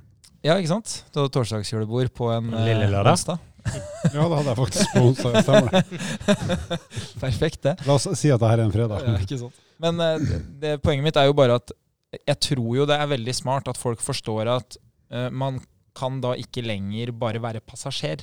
[0.46, 0.92] Ja, ikke sant?
[1.12, 3.38] Du hadde torsdagsjulebord på en Lille eh.
[4.14, 5.38] Ja, det hadde jeg faktisk på onsdag.
[5.42, 5.82] Stemmer det.
[7.24, 7.74] Perfekt, det.
[7.88, 9.08] La oss si at det her er en fredag.
[9.08, 9.64] Ja, ikke sant.
[9.82, 11.74] Men eh, det, det, poenget mitt er jo bare at
[12.16, 14.78] jeg tror jo det er veldig smart at folk forstår at
[15.12, 15.58] uh, man
[15.96, 18.22] kan da ikke lenger bare være passasjer.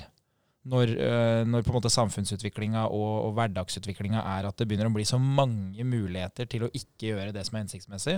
[0.72, 4.96] Når, uh, når på en måte samfunnsutviklinga og, og hverdagsutviklinga er at det begynner å
[4.96, 8.16] bli så mange muligheter til å ikke gjøre det som er hensiktsmessig,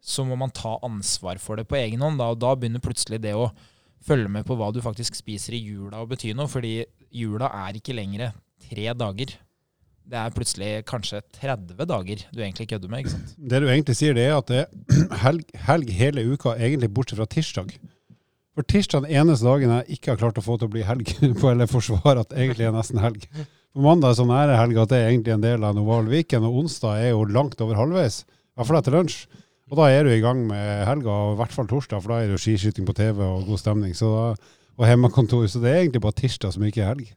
[0.00, 2.20] så må man ta ansvar for det på egen hånd.
[2.20, 3.50] Da, og da begynner plutselig det å
[4.06, 6.48] følge med på hva du faktisk spiser i jula å bety noe.
[6.50, 6.80] Fordi
[7.12, 8.32] jula er ikke lenger
[8.64, 9.36] tre dager.
[10.10, 13.04] Det er plutselig kanskje 30 dager du egentlig kødder med.
[13.04, 13.36] ikke sant?
[13.36, 17.20] Det du egentlig sier, det er at det er helg, helg hele uka, egentlig bortsett
[17.20, 17.76] fra tirsdag.
[18.56, 21.12] For tirsdag den eneste dagen jeg ikke har klart å få til å bli helg,
[21.40, 23.28] på, eller forsvare at egentlig er nesten helg.
[23.70, 26.10] På mandag er så nære helg at det er egentlig en del av en oval
[26.10, 28.24] weekend, og onsdag er jo langt over halvveis.
[28.26, 29.20] I hvert fall etter lunsj.
[29.70, 32.20] Og da er du i gang med helga, og i hvert fall torsdag, for da
[32.20, 33.92] er det jo skiskyting på TV og god stemning.
[33.94, 34.24] Så da,
[34.80, 37.12] og hjemmekontor, så det er egentlig bare tirsdag som ikke er helg.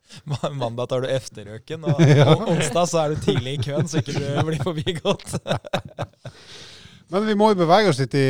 [0.59, 4.19] Mandag tar du efterrøken, og, og onsdag så er du tidlig i køen, så ikke
[4.19, 5.33] du blir forbigått.
[7.13, 8.27] Men vi må jo bevege oss litt i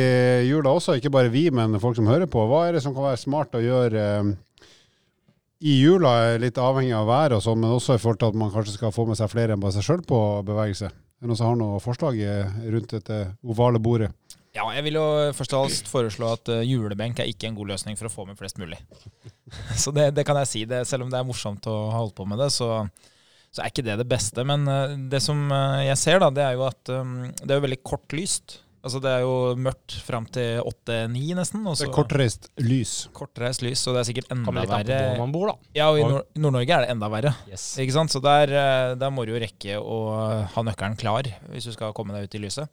[0.48, 2.42] jula også, ikke bare vi, men folk som hører på.
[2.50, 4.32] Hva er det som kan være smart å gjøre eh,
[5.64, 8.52] i jula, litt avhengig av været og sånn, men også i forhold til at man
[8.52, 10.90] kanskje skal få med seg flere enn bare seg sjøl på bevegelse?
[11.24, 14.10] Noen som har noe forslag eh, rundt dette ovale bordet?
[14.54, 17.72] Ja, jeg vil jo først og fremst foreslå at eh, julebenk er ikke en god
[17.72, 18.78] løsning for å få med flest mulig.
[19.82, 20.64] Så det, det kan jeg si.
[20.68, 22.84] Det, selv om det er morsomt å ha holdt på med det, så,
[23.50, 24.44] så er ikke det det beste.
[24.46, 25.40] Men eh, det som
[25.82, 28.60] jeg ser, da, det er jo at det er veldig kortlyst.
[28.84, 31.62] Altså det er jo mørkt fram til åtte-ni nesten.
[31.66, 32.92] Og Det er kortreist lys.
[33.16, 34.98] kortreist lys, og det er sikkert enda verre.
[35.08, 35.54] hvor man bor, da.
[35.74, 37.32] Ja, og i Nord- Nord-Norge er det enda verre.
[37.48, 37.64] Yes.
[37.80, 38.12] Ikke sant?
[38.12, 41.94] Så der, eh, der må du jo rekke å ha nøkkelen klar hvis du skal
[41.96, 42.68] komme deg ut i lyset.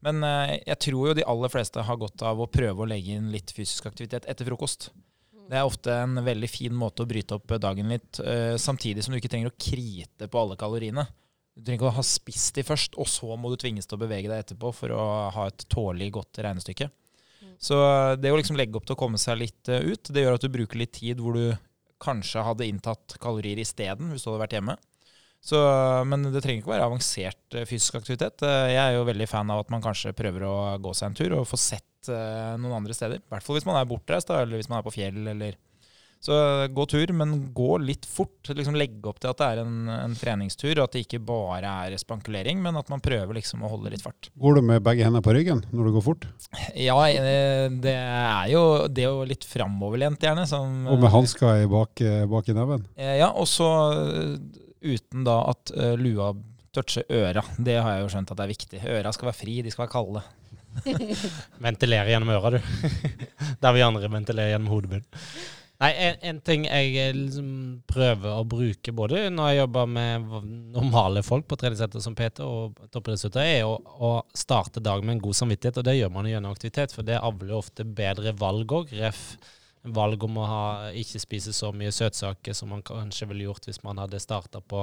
[0.00, 3.16] Men eh, jeg tror jo de aller fleste har godt av å prøve å legge
[3.18, 4.90] inn litt fysisk aktivitet etter frokost.
[5.48, 9.10] Det er ofte en veldig fin måte å bryte opp dagen litt, eh, samtidig som
[9.12, 11.08] du ikke trenger å krite på alle kaloriene.
[11.58, 14.02] Du trenger ikke å ha spist de først, og så må du tvinges til å
[14.04, 16.86] bevege deg etterpå for å ha et tålelig godt regnestykke.
[17.58, 17.74] Så
[18.22, 20.44] det å liksom legge opp til å komme seg litt eh, ut, det gjør at
[20.44, 21.48] du bruker litt tid hvor du
[21.98, 24.76] kanskje hadde inntatt kalorier isteden hvis du hadde vært hjemme.
[25.42, 25.58] Så,
[26.06, 28.42] men det trenger ikke være avansert eh, fysisk aktivitet.
[28.46, 31.18] Eh, Jeg er jo veldig fan av at man kanskje prøver å gå seg en
[31.18, 33.18] tur og få sett noen andre steder.
[33.18, 35.18] I hvert fall hvis man er bortreist, eller hvis man er på fjell.
[35.34, 35.58] Eller.
[36.20, 38.50] Så eh, gå tur, men gå litt fort.
[38.50, 41.70] Liksom Legge opp til at det er en, en treningstur, og at det ikke bare
[41.86, 44.30] er spankulering, men at man prøver liksom å holde litt fart.
[44.38, 46.26] Går du med begge hendene på ryggen når du går fort?
[46.74, 50.46] Ja, eh, det er jo det er jo litt framoverlent, gjerne.
[50.50, 52.02] Som, Og med hansker bak,
[52.34, 52.86] bak i neven?
[52.98, 54.34] Eh, Ja, og så eh,
[54.94, 56.32] uten da at eh, lua
[56.74, 57.42] toucher øra.
[57.58, 58.82] Det har jeg jo skjønt at det er viktig.
[58.98, 60.22] Øra skal være fri, de skal være kalde.
[61.64, 62.58] Ventilere gjennom øra, du.
[63.62, 65.06] Der vi andre ventilerer gjennom hodebunnen.
[65.78, 67.50] Nei, en, en ting jeg eh, liksom
[67.86, 70.24] prøver å bruke både når jeg jobber med
[70.74, 75.22] normale folk på treningssenter som Peter og toppidrettsutøvere, er å, å starte dagen med en
[75.28, 75.78] god samvittighet.
[75.78, 78.90] Og det gjør man gjennom aktivitet, for det avler ofte bedre valg òg.
[78.98, 79.22] Ref.
[79.94, 80.64] Valg om å ha,
[80.98, 84.82] ikke spise så mye søtsaker som man kanskje ville gjort hvis man hadde starta på,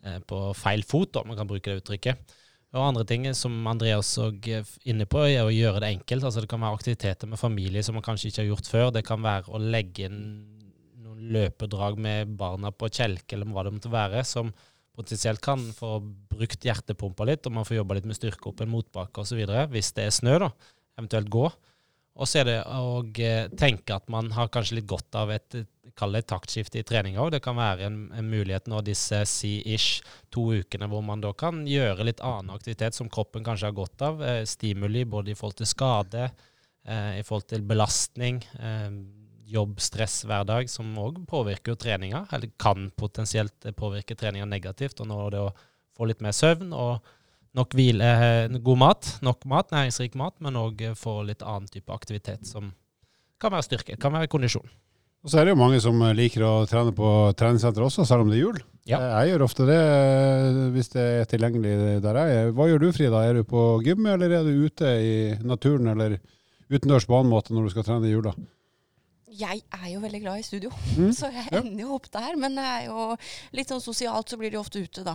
[0.00, 2.38] eh, på feil fot, om man kan bruke det uttrykket.
[2.72, 6.24] Og andre ting som Andreas er inne på, er å gjøre det enkelt.
[6.24, 8.92] Altså Det kan være aktiviteter med familie som man kanskje ikke har gjort før.
[8.96, 10.22] Det kan være å legge inn
[11.02, 14.54] noen løpedrag med barna på kjelke, eller hva det måtte være, som
[14.96, 15.98] potensielt kan få
[16.32, 19.44] brukt hjertepumpa litt, og man får jobba litt med styrke opp en motbakke osv.
[19.72, 20.50] Hvis det er snø, da.
[21.00, 21.46] Eventuelt gå.
[22.20, 25.56] Og så er det å eh, tenke at man har kanskje litt godt av et
[25.56, 27.32] eh, kall det taktskifte i treninga òg.
[27.34, 31.62] Det kan være en, en mulighet nå disse si-ish to ukene hvor man da kan
[31.68, 34.20] gjøre litt annen aktivitet som kroppen kanskje har godt av.
[34.28, 36.30] Eh, stimuli både i forhold til skade,
[36.82, 38.40] i forhold til belastning,
[39.46, 44.98] jobb, stress hver dag, som òg påvirker jo treninga, eller kan potensielt påvirke treninga negativt.
[44.98, 45.52] Og nå er det å
[45.94, 47.06] få litt mer søvn og
[47.58, 51.92] nok hvile, eh, god mat, nok mat, næringsrik mat, men òg få litt annen type
[51.92, 52.70] aktivitet som
[53.42, 54.68] kan være styrke, kan være kondisjon.
[55.22, 58.30] Og så er det jo mange som liker å trene på treningssenter også, selv om
[58.32, 58.56] det er jul.
[58.90, 58.98] Ja.
[59.22, 62.48] Jeg gjør ofte det eh, hvis det er tilgjengelig der jeg er.
[62.56, 63.20] Hva gjør du Frida?
[63.28, 65.12] Er du på gym, eller er du ute i
[65.46, 66.16] naturen eller
[66.72, 68.32] utendørs på annen måte når du skal trene i jula?
[69.32, 71.12] Jeg er jo veldig glad i studio, Mm.
[71.18, 72.34] så jeg ender jo opp der.
[72.36, 73.12] Men er jo
[73.56, 75.14] litt sånn sosialt så blir det jo ofte ute, da.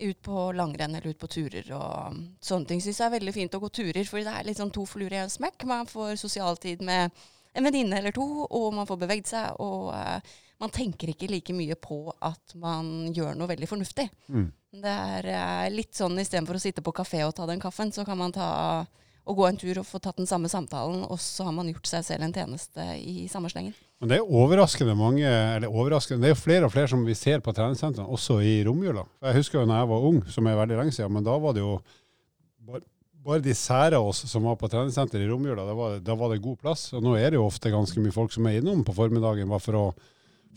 [0.00, 2.82] Ut på langrenn eller ut på turer og sånne ting.
[2.84, 5.16] Syns jeg er veldig fint å gå turer, for det er litt sånn to fluer
[5.16, 5.66] i en smekk.
[5.66, 7.10] Man får sosialtid med
[7.58, 9.58] en venninne eller to, og man får bevegd seg.
[9.64, 10.20] Og Uh,
[10.58, 14.08] man tenker ikke like mye på at man gjør noe veldig fornuftig.
[14.26, 14.48] Mm.
[14.82, 18.04] Det er eh, litt sånn istedenfor å sitte på kafé og ta den kaffen, så
[18.06, 18.48] kan man ta
[19.28, 21.88] å gå en tur og få tatt den samme samtalen, og så har man gjort
[21.90, 23.76] seg selv en tjeneste i samme slengen.
[24.00, 27.16] Men det er overraskende mange, eller overraskende, det er jo flere og flere som vi
[27.18, 29.04] ser på treningssentrene, også i romjula.
[29.26, 31.56] Jeg husker jo når jeg var ung, som er veldig lenge siden, men da var
[31.56, 31.74] det jo
[32.68, 32.84] bare,
[33.26, 36.16] bare de sære av oss som var på treningssenter i romjula, da var, det, da
[36.18, 36.88] var det god plass.
[36.96, 39.66] Og nå er det jo ofte ganske mye folk som er innom på formiddagen bare
[39.66, 39.86] for å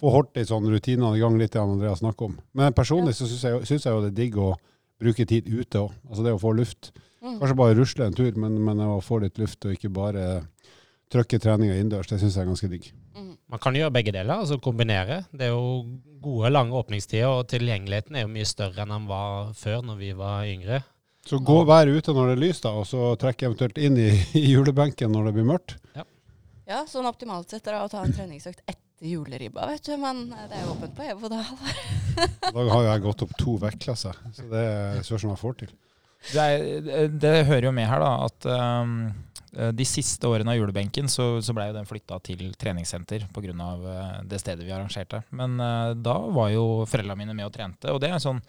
[0.01, 2.37] få holdt de sånne rutinene i gang litt, det Andreas snakker om.
[2.57, 4.53] Men personlig så syns jeg, synes jeg jo det er digg å
[5.01, 5.93] bruke tid ute òg.
[6.09, 6.91] Altså det å få luft.
[7.21, 7.37] Mm.
[7.41, 10.25] Kanskje bare rusle en tur, men, men å få litt luft og ikke bare
[11.11, 12.87] trykke treninga innendørs, det syns jeg er ganske digg.
[13.17, 13.33] Mm.
[13.51, 15.25] Man kan gjøre begge deler, altså kombinere.
[15.35, 15.83] Det er jo
[16.23, 20.11] gode, lange åpningstider, og tilgjengeligheten er jo mye større enn den var før, når vi
[20.17, 20.81] var yngre.
[21.27, 24.09] Så gå vær ute når det er lyst, da, og så trekk eventuelt inn i,
[24.39, 25.75] i julebenken når det blir mørkt.
[26.71, 29.95] Ja, sånn optimalt sett er det å ta en treningsøkt etter juleribba, vet du.
[30.01, 31.41] Men eh, det er åpent på EVO da.
[32.51, 34.65] Da har jo jeg gått opp to vektklasser, så det
[35.07, 35.73] spørs om jeg får til.
[36.21, 38.47] Det, er, det hører jo med her, da, at
[38.83, 38.97] um,
[39.73, 43.55] de siste årene av julebenken så, så blei den flytta til treningssenter pga.
[43.55, 45.23] Uh, det stedet vi arrangerte.
[45.33, 48.43] Men uh, da var jo foreldrene mine med og trente, og det er en sånn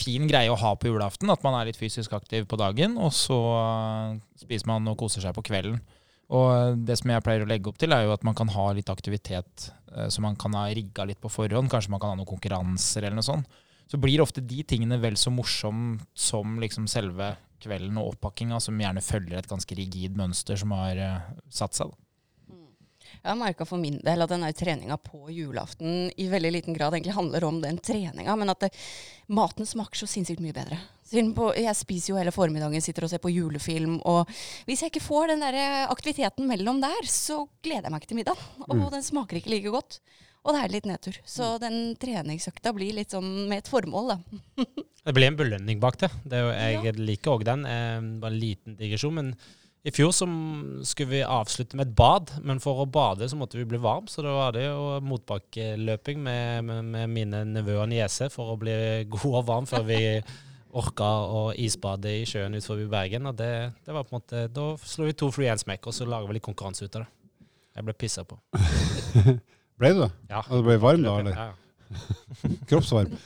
[0.00, 1.34] fin greie å ha på julaften.
[1.34, 5.26] At man er litt fysisk aktiv på dagen, og så uh, spiser man og koser
[5.26, 5.82] seg på kvelden.
[6.30, 8.68] Og det som jeg pleier å legge opp til, er jo at man kan ha
[8.76, 9.79] litt aktivitet eh,
[10.12, 11.70] som man kan ha rigga litt på forhånd.
[11.72, 13.60] Kanskje man kan ha noen konkurranser eller noe sånt.
[13.90, 18.78] Så blir ofte de tingene vel så morsomt som liksom selve kvelden og oppakkinga, som
[18.80, 21.90] gjerne følger et ganske rigid mønster som har eh, satt seg.
[21.90, 22.09] Da.
[23.20, 26.94] Jeg har merka for min del at den treninga på julaften i veldig liten grad
[26.96, 28.70] egentlig handler om den treninga, men at det,
[29.28, 30.78] maten smaker så sinnssykt mye bedre.
[31.36, 34.30] På, jeg spiser jo hele formiddagen, sitter og ser på julefilm, og
[34.68, 35.58] hvis jeg ikke får den der
[35.90, 38.44] aktiviteten mellom der, så gleder jeg meg ikke til middag.
[38.68, 38.90] Og Mm.
[38.94, 40.00] den smaker ikke like godt.
[40.46, 41.16] Og det er litt nedtur.
[41.28, 44.64] Så den treningsøkta blir litt sånn med et formål, da.
[45.04, 46.10] Det blir en belønning bak det.
[46.28, 47.66] det er jo, jeg liker òg den.
[47.66, 49.14] Eh, bare en liten digresjon.
[49.16, 49.30] Men
[49.82, 50.26] i fjor så
[50.84, 54.10] skulle vi avslutte med et bad, men for å bade så måtte vi bli varm.
[54.12, 58.58] Så da var det jo motbakkeløping med, med, med mine nevøer og niese for å
[58.60, 58.74] bli
[59.08, 60.02] god og varm før vi
[60.80, 63.30] orka å isbade i sjøen utenfor Bergen.
[63.32, 63.52] Og det,
[63.86, 66.08] det var på en måte, Da slo vi to fly i én smekk, og så
[66.08, 67.10] lager vi litt konkurranse ut av det.
[67.80, 68.36] Jeg ble pissa på.
[69.80, 70.10] Ble du det?
[70.28, 70.42] Ja.
[70.50, 71.38] Og du ble varm da, eller?
[71.38, 72.56] Ja, ja.
[72.68, 73.16] Kroppsvarm.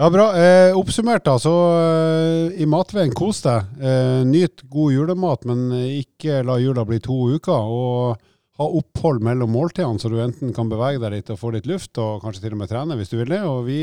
[0.00, 0.26] Ja, bra.
[0.38, 1.34] Eh, oppsummert, da.
[1.42, 3.66] Så eh, i matveien, kos deg.
[3.84, 7.66] Eh, nyt god julemat, men ikke la jula bli to uker.
[7.68, 8.22] Og
[8.60, 11.92] ha opphold mellom måltidene, så du enten kan bevege deg litt og få litt luft,
[12.00, 13.42] og kanskje til og med trene hvis du vil det.
[13.48, 13.80] Og vi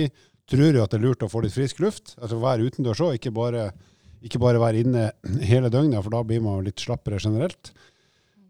[0.49, 2.15] tror jo at det er lurt å få litt frisk luft.
[2.17, 3.69] Altså være utendørs òg, ikke, bare-
[4.25, 5.05] ikke bare være inne
[5.51, 7.73] hele døgnet, for da blir man litt slappere generelt.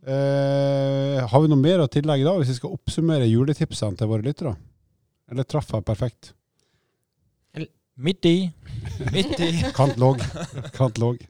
[0.07, 4.23] Eh, har vi noe mer å tillegge da, hvis vi skal oppsummere juletipsene til våre
[4.23, 4.55] lyttere?
[5.27, 6.31] Eller traff jeg perfekt?
[7.97, 8.35] Midt i.
[9.11, 9.51] Midt i.
[9.77, 10.21] Kant låg.
[10.77, 11.23] Kant låg.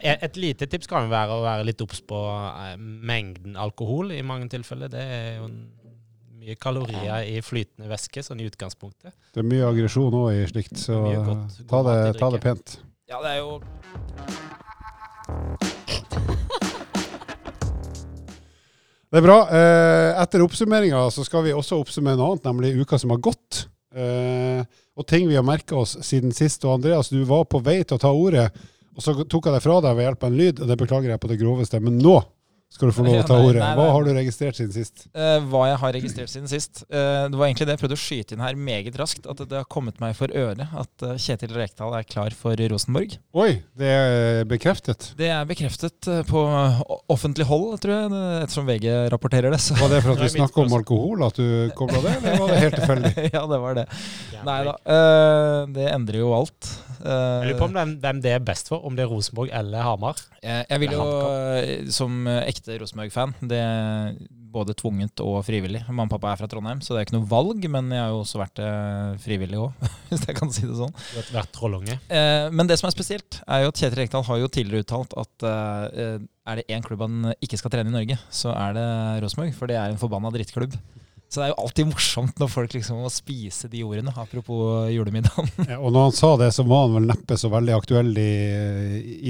[0.00, 4.48] Et lite tips kan være å være litt obs på eh, mengden alkohol i mange
[4.48, 4.88] tilfeller.
[4.88, 5.50] Det er jo
[6.40, 9.12] mye kalorier i flytende væske, sånn i utgangspunktet.
[9.34, 12.40] Det er mye aggresjon òg i slikt, så det godt- god ta, det, ta det
[12.46, 12.78] pent.
[13.12, 13.58] Ja, det er jo
[19.10, 19.38] Det er bra.
[19.50, 23.64] Eh, etter oppsummeringa så skal vi også oppsummere noe annet, nemlig uka som har gått.
[25.00, 26.64] Og ting vi har merka oss siden sist.
[26.66, 28.50] Og Andreas, du var på vei til å ta ordet,
[28.92, 31.14] og så tok jeg det fra deg ved hjelp av en lyd, og det beklager
[31.14, 31.80] jeg på det groveste.
[31.80, 32.18] Men nå
[32.70, 33.64] skal du få lov å ta ordet.
[33.78, 35.06] Hva har du registrert siden sist?
[35.16, 36.82] Uh, hva jeg har registrert siden sist.
[36.86, 39.26] Uh, det var egentlig det jeg prøvde å skyte inn her meget raskt.
[39.30, 43.16] At det har kommet meg for øre at uh, Kjetil Rekdal er klar for Rosenborg.
[43.34, 45.10] Oi, det er bekreftet.
[45.18, 46.44] Det er bekreftet på
[47.10, 49.60] offentlig hold, tror jeg, ettersom VG rapporterer det.
[49.62, 49.74] Så.
[49.80, 52.60] Var det for at vi snakka om alkohol at du kobla det, eller var det
[52.64, 53.12] helt tilfeldig?
[53.34, 53.86] ja, det var det.
[54.46, 54.76] Nei da.
[54.94, 56.70] eh, det endrer jo alt.
[57.00, 59.84] Eh, Jeg lurer på om hvem, det er best for, om det er Rosenborg eller
[59.84, 60.20] Hamar.
[60.40, 61.04] Jeg, jeg vil jo,
[61.92, 64.14] som eh, ekte Rosenborg-fan, det er
[64.50, 65.82] både tvunget og frivillig.
[65.88, 68.12] Mamma og pappa er fra Trondheim, så det er ikke noe valg, men jeg har
[68.12, 70.92] jo også vært eh, frivillig òg, hvis jeg kan si det sånn.
[70.92, 71.96] Du har vært trollunge.
[72.10, 75.16] Eh, men det som er spesielt, er jo at Kjetil Rekdal har jo tidligere uttalt
[75.22, 76.16] at eh,
[76.50, 78.88] er det én klubb han ikke skal trene i Norge, så er det
[79.24, 80.76] Rosenborg, for det er en forbanna drittklubb.
[81.30, 85.46] Så det er jo alltid morsomt når folk liksom må spise de ordene, apropos julemiddagen.
[85.70, 88.30] Ja, og når han sa det, så var han vel neppe så veldig aktuell i,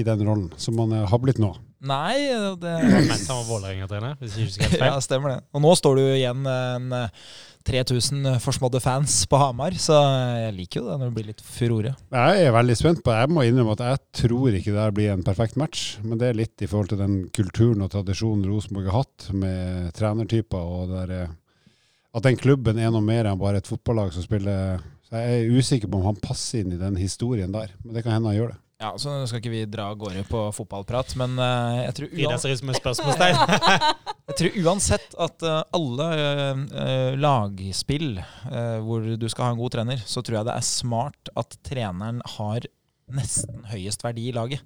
[0.00, 1.52] i den rollen, som han har blitt nå.
[1.80, 2.72] Nei, det Det
[3.08, 5.04] mens han var Vålerenga-trener, hvis jeg ikke husker helt Ja, feil.
[5.04, 5.38] stemmer det.
[5.56, 7.30] Og nå står det jo igjen en eh,
[7.68, 9.96] 3000 forsmådde fans på Hamar, så
[10.46, 11.92] jeg liker jo det når det blir litt furore.
[12.16, 13.18] Jeg er veldig spent på det.
[13.26, 15.84] Jeg må innrømme at jeg tror ikke det blir en perfekt match.
[16.04, 19.92] Men det er litt i forhold til den kulturen og tradisjonen Rosenborg har hatt, med
[19.96, 21.36] trenertyper og der, eh,
[22.10, 25.54] at den klubben er noe mer enn bare et fotballag som spiller Så jeg er
[25.58, 27.72] usikker på om han passer inn i den historien der.
[27.84, 28.60] Men det kan hende han gjør det.
[28.80, 32.14] Ja, så Nå skal ikke vi dra av gårde på fotballprat, men eh, jeg, tror
[32.14, 33.40] Ida uan, ser ut som et spørsmålstegn.
[34.30, 38.22] jeg tror uansett at eh, alle eh, lagspill
[38.86, 42.22] hvor du skal ha en god trener, så tror jeg det er smart at treneren
[42.38, 42.70] har
[43.12, 44.64] nesten høyest verdi i laget.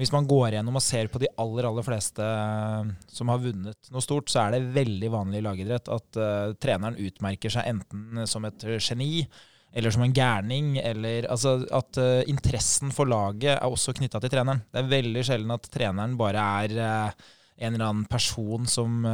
[0.00, 3.90] Hvis man går gjennom og ser på de aller aller fleste eh, som har vunnet
[3.92, 8.22] noe stort, så er det veldig vanlig i lagidrett at uh, treneren utmerker seg enten
[8.28, 9.26] som et geni
[9.72, 10.78] eller som en gærning.
[10.80, 14.64] Eller altså at uh, interessen for laget er også knytta til treneren.
[14.72, 17.28] Det er veldig sjelden at treneren bare er uh,
[17.60, 19.04] en eller annen person som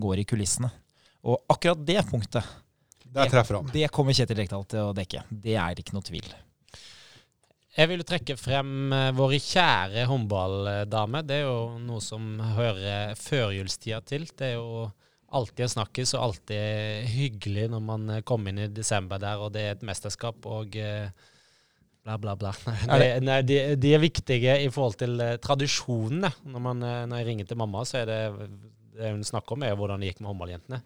[0.00, 0.70] går i kulissene.
[1.26, 2.46] Og akkurat det punktet,
[3.02, 3.26] det,
[3.74, 5.26] det kommer Kjetil Rekdal til å dekke.
[5.28, 6.30] Det er ikke noe tvil.
[7.78, 11.22] Jeg vil trekke frem eh, våre kjære håndballdame.
[11.26, 14.26] Det er jo noe som hører førjulstida til.
[14.34, 14.88] Det er jo
[15.30, 19.54] alltid en snakkis og alltid hyggelig når man eh, kommer inn i desember der, og
[19.54, 21.14] det er et mesterskap og eh,
[22.02, 22.50] bla, bla, bla.
[22.90, 26.32] Nei, det, nei de, de er viktige i forhold til tradisjonene.
[26.50, 28.20] Når, man, når jeg ringer til mamma, så er det
[28.98, 30.82] det hun snakker om, er hvordan det gikk med håndballjentene.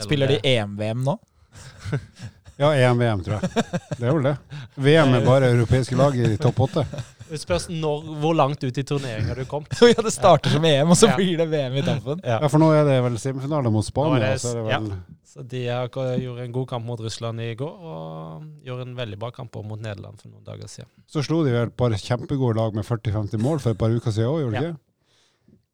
[0.00, 1.20] Spiller de EM-VM nå?
[2.60, 3.64] Ja, EM-VM, tror jeg.
[3.96, 4.34] Det er vel det.
[4.76, 6.82] VM er bare europeiske lag i topp åtte.
[7.30, 9.64] Det spørs når, hvor langt ut i turneringa du kom.
[9.80, 11.16] ja, det starter som EM, og så Ja.
[11.16, 12.20] blir det VM i tampen.
[12.26, 12.40] Ja.
[12.42, 14.18] Ja, for nå er det vel semifinale mot Spania.
[14.34, 14.92] det- så er det vel
[15.30, 19.18] Så de har- gjorde en god kamp mot Russland i går, og gjorde en veldig
[19.18, 20.88] bra kamp mot Nederland for noen dager siden.
[21.08, 24.10] Så slo de vel et par kjempegode lag med 40-50 mål for et par uker
[24.10, 24.70] siden òg, gjorde de Ja.
[24.72, 24.78] ikke?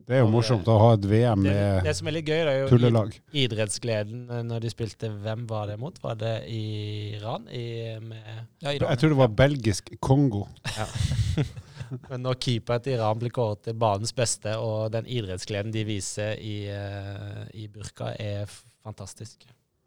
[0.07, 1.85] Det er jo morsomt å ha et VM med tullelag.
[1.89, 3.15] det som er litt gøy, det er jo tullelag.
[3.43, 5.99] idrettsgleden eh, når de spilte Hvem var det mot?
[6.03, 7.49] Var det Iran?
[7.51, 7.67] I,
[7.99, 8.29] med,
[8.63, 10.45] Ja, Jeg tror det var belgisk Kongo.
[10.77, 10.87] Ja.
[12.13, 16.39] men når keeper til Iran blir kåret til banens beste, og den idrettsgleden de viser
[16.39, 18.47] i, eh, i burka, er
[18.87, 19.43] fantastisk.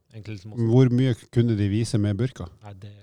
[0.10, 2.50] Hvor mye kunne de vise med burka?
[2.66, 2.96] Nei, det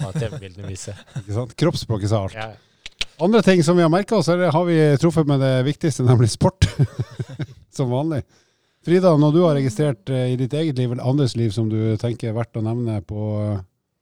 [0.00, 0.94] var TV-bildene vise.
[1.20, 1.54] Ikke sant?
[1.58, 2.38] Kroppsspråket sa alt.
[2.38, 2.50] Ja.
[3.22, 6.30] Andre ting som vi har merka oss, er har vi truffet med det viktigste, nemlig
[6.32, 6.66] sport.
[7.76, 8.22] som vanlig.
[8.82, 11.94] Frida, når du har registrert eh, i ditt eget liv eller andres liv som du
[12.02, 13.60] tenker er verdt å nevne på eh,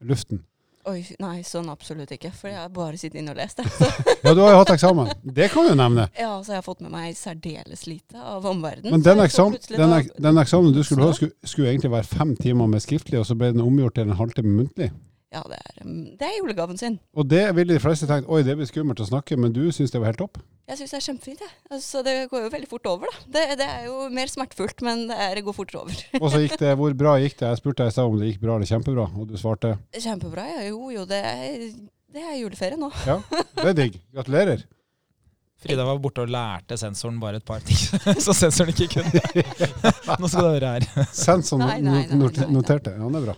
[0.08, 0.40] luften?
[0.88, 2.30] Oi, nei, sånn absolutt ikke.
[2.32, 3.66] For jeg har bare sittet inne og lest det.
[4.24, 5.10] Ja, du har jo hatt eksamen.
[5.36, 6.06] Det kan du nevne.
[6.16, 8.94] Ja, så jeg har fått med meg særdeles lite av omverdenen.
[8.96, 12.32] Men den, eksam den, ek- den eksamen du skulle ha, skulle, skulle egentlig være fem
[12.40, 14.88] timer med skriftlig, og så ble den omgjort til en halvtime muntlig.
[15.30, 16.96] Ja, det er, um, det er julegaven sin.
[17.14, 19.92] Og det ville de fleste tenkt oi, det blir skummelt å snakke, men du syns
[19.94, 20.40] det var helt topp?
[20.66, 21.52] Jeg syns det er kjempefint, jeg.
[21.70, 23.28] Altså, det går jo veldig fort over, da.
[23.36, 26.00] Det, det er jo mer smertefullt, men det, er, det går fortere over.
[26.18, 27.46] Og så gikk det, hvor bra gikk det?
[27.52, 30.48] Jeg spurte deg i stad om det gikk bra eller kjempebra, og du svarte Kjempebra.
[30.50, 31.64] Ja, jo, jo, det er,
[32.10, 32.90] det er juleferie nå.
[33.06, 33.20] ja,
[33.60, 33.98] det er digg.
[34.14, 34.66] Gratulerer.
[35.60, 37.78] Frida var borte og lærte sensoren bare et par ting,
[38.24, 39.44] så sensoren ikke kunne.
[40.22, 41.06] Nå skal du høre her.
[41.14, 41.86] Sensoren
[42.50, 42.96] noterte.
[42.96, 43.36] Ja, det er bra.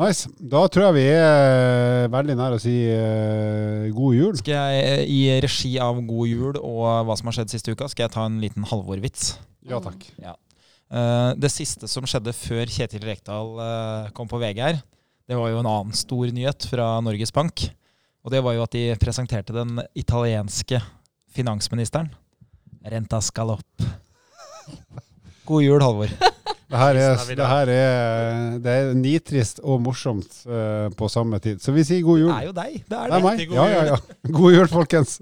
[0.00, 0.30] Nice.
[0.40, 4.36] Da tror jeg vi er veldig nær å si uh, god jul.
[4.40, 8.06] Skal jeg i regi av God jul og hva som har skjedd siste uka, skal
[8.06, 9.34] jeg ta en liten Halvor-vits.
[9.68, 10.06] Ja takk.
[10.90, 14.80] Eh, det siste som skjedde før Kjetil Rekdal uh, kom på VG her,
[15.30, 17.68] det var jo en annen stor nyhet fra Norges Bank.
[18.24, 20.80] Og det var jo at de presenterte den italienske
[21.36, 22.10] finansministeren.
[22.88, 23.88] Renta skal opp.
[25.46, 26.10] God jul, Halvor.
[26.70, 31.58] Det her er, det her er, det er nitrist og morsomt uh, på samme tid.
[31.58, 32.30] Så vi sier god jul.
[32.30, 32.76] Det er jo deg.
[32.86, 33.42] Det er Det er meg.
[33.48, 33.96] God Ja, ja, ja.
[34.38, 35.18] God jul, folkens.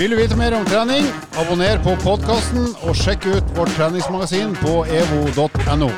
[0.00, 1.04] Vil du vite mer om trening?
[1.36, 5.92] Abonner på podkasten og sjekk ut vårt treningsmagasin på evo.no.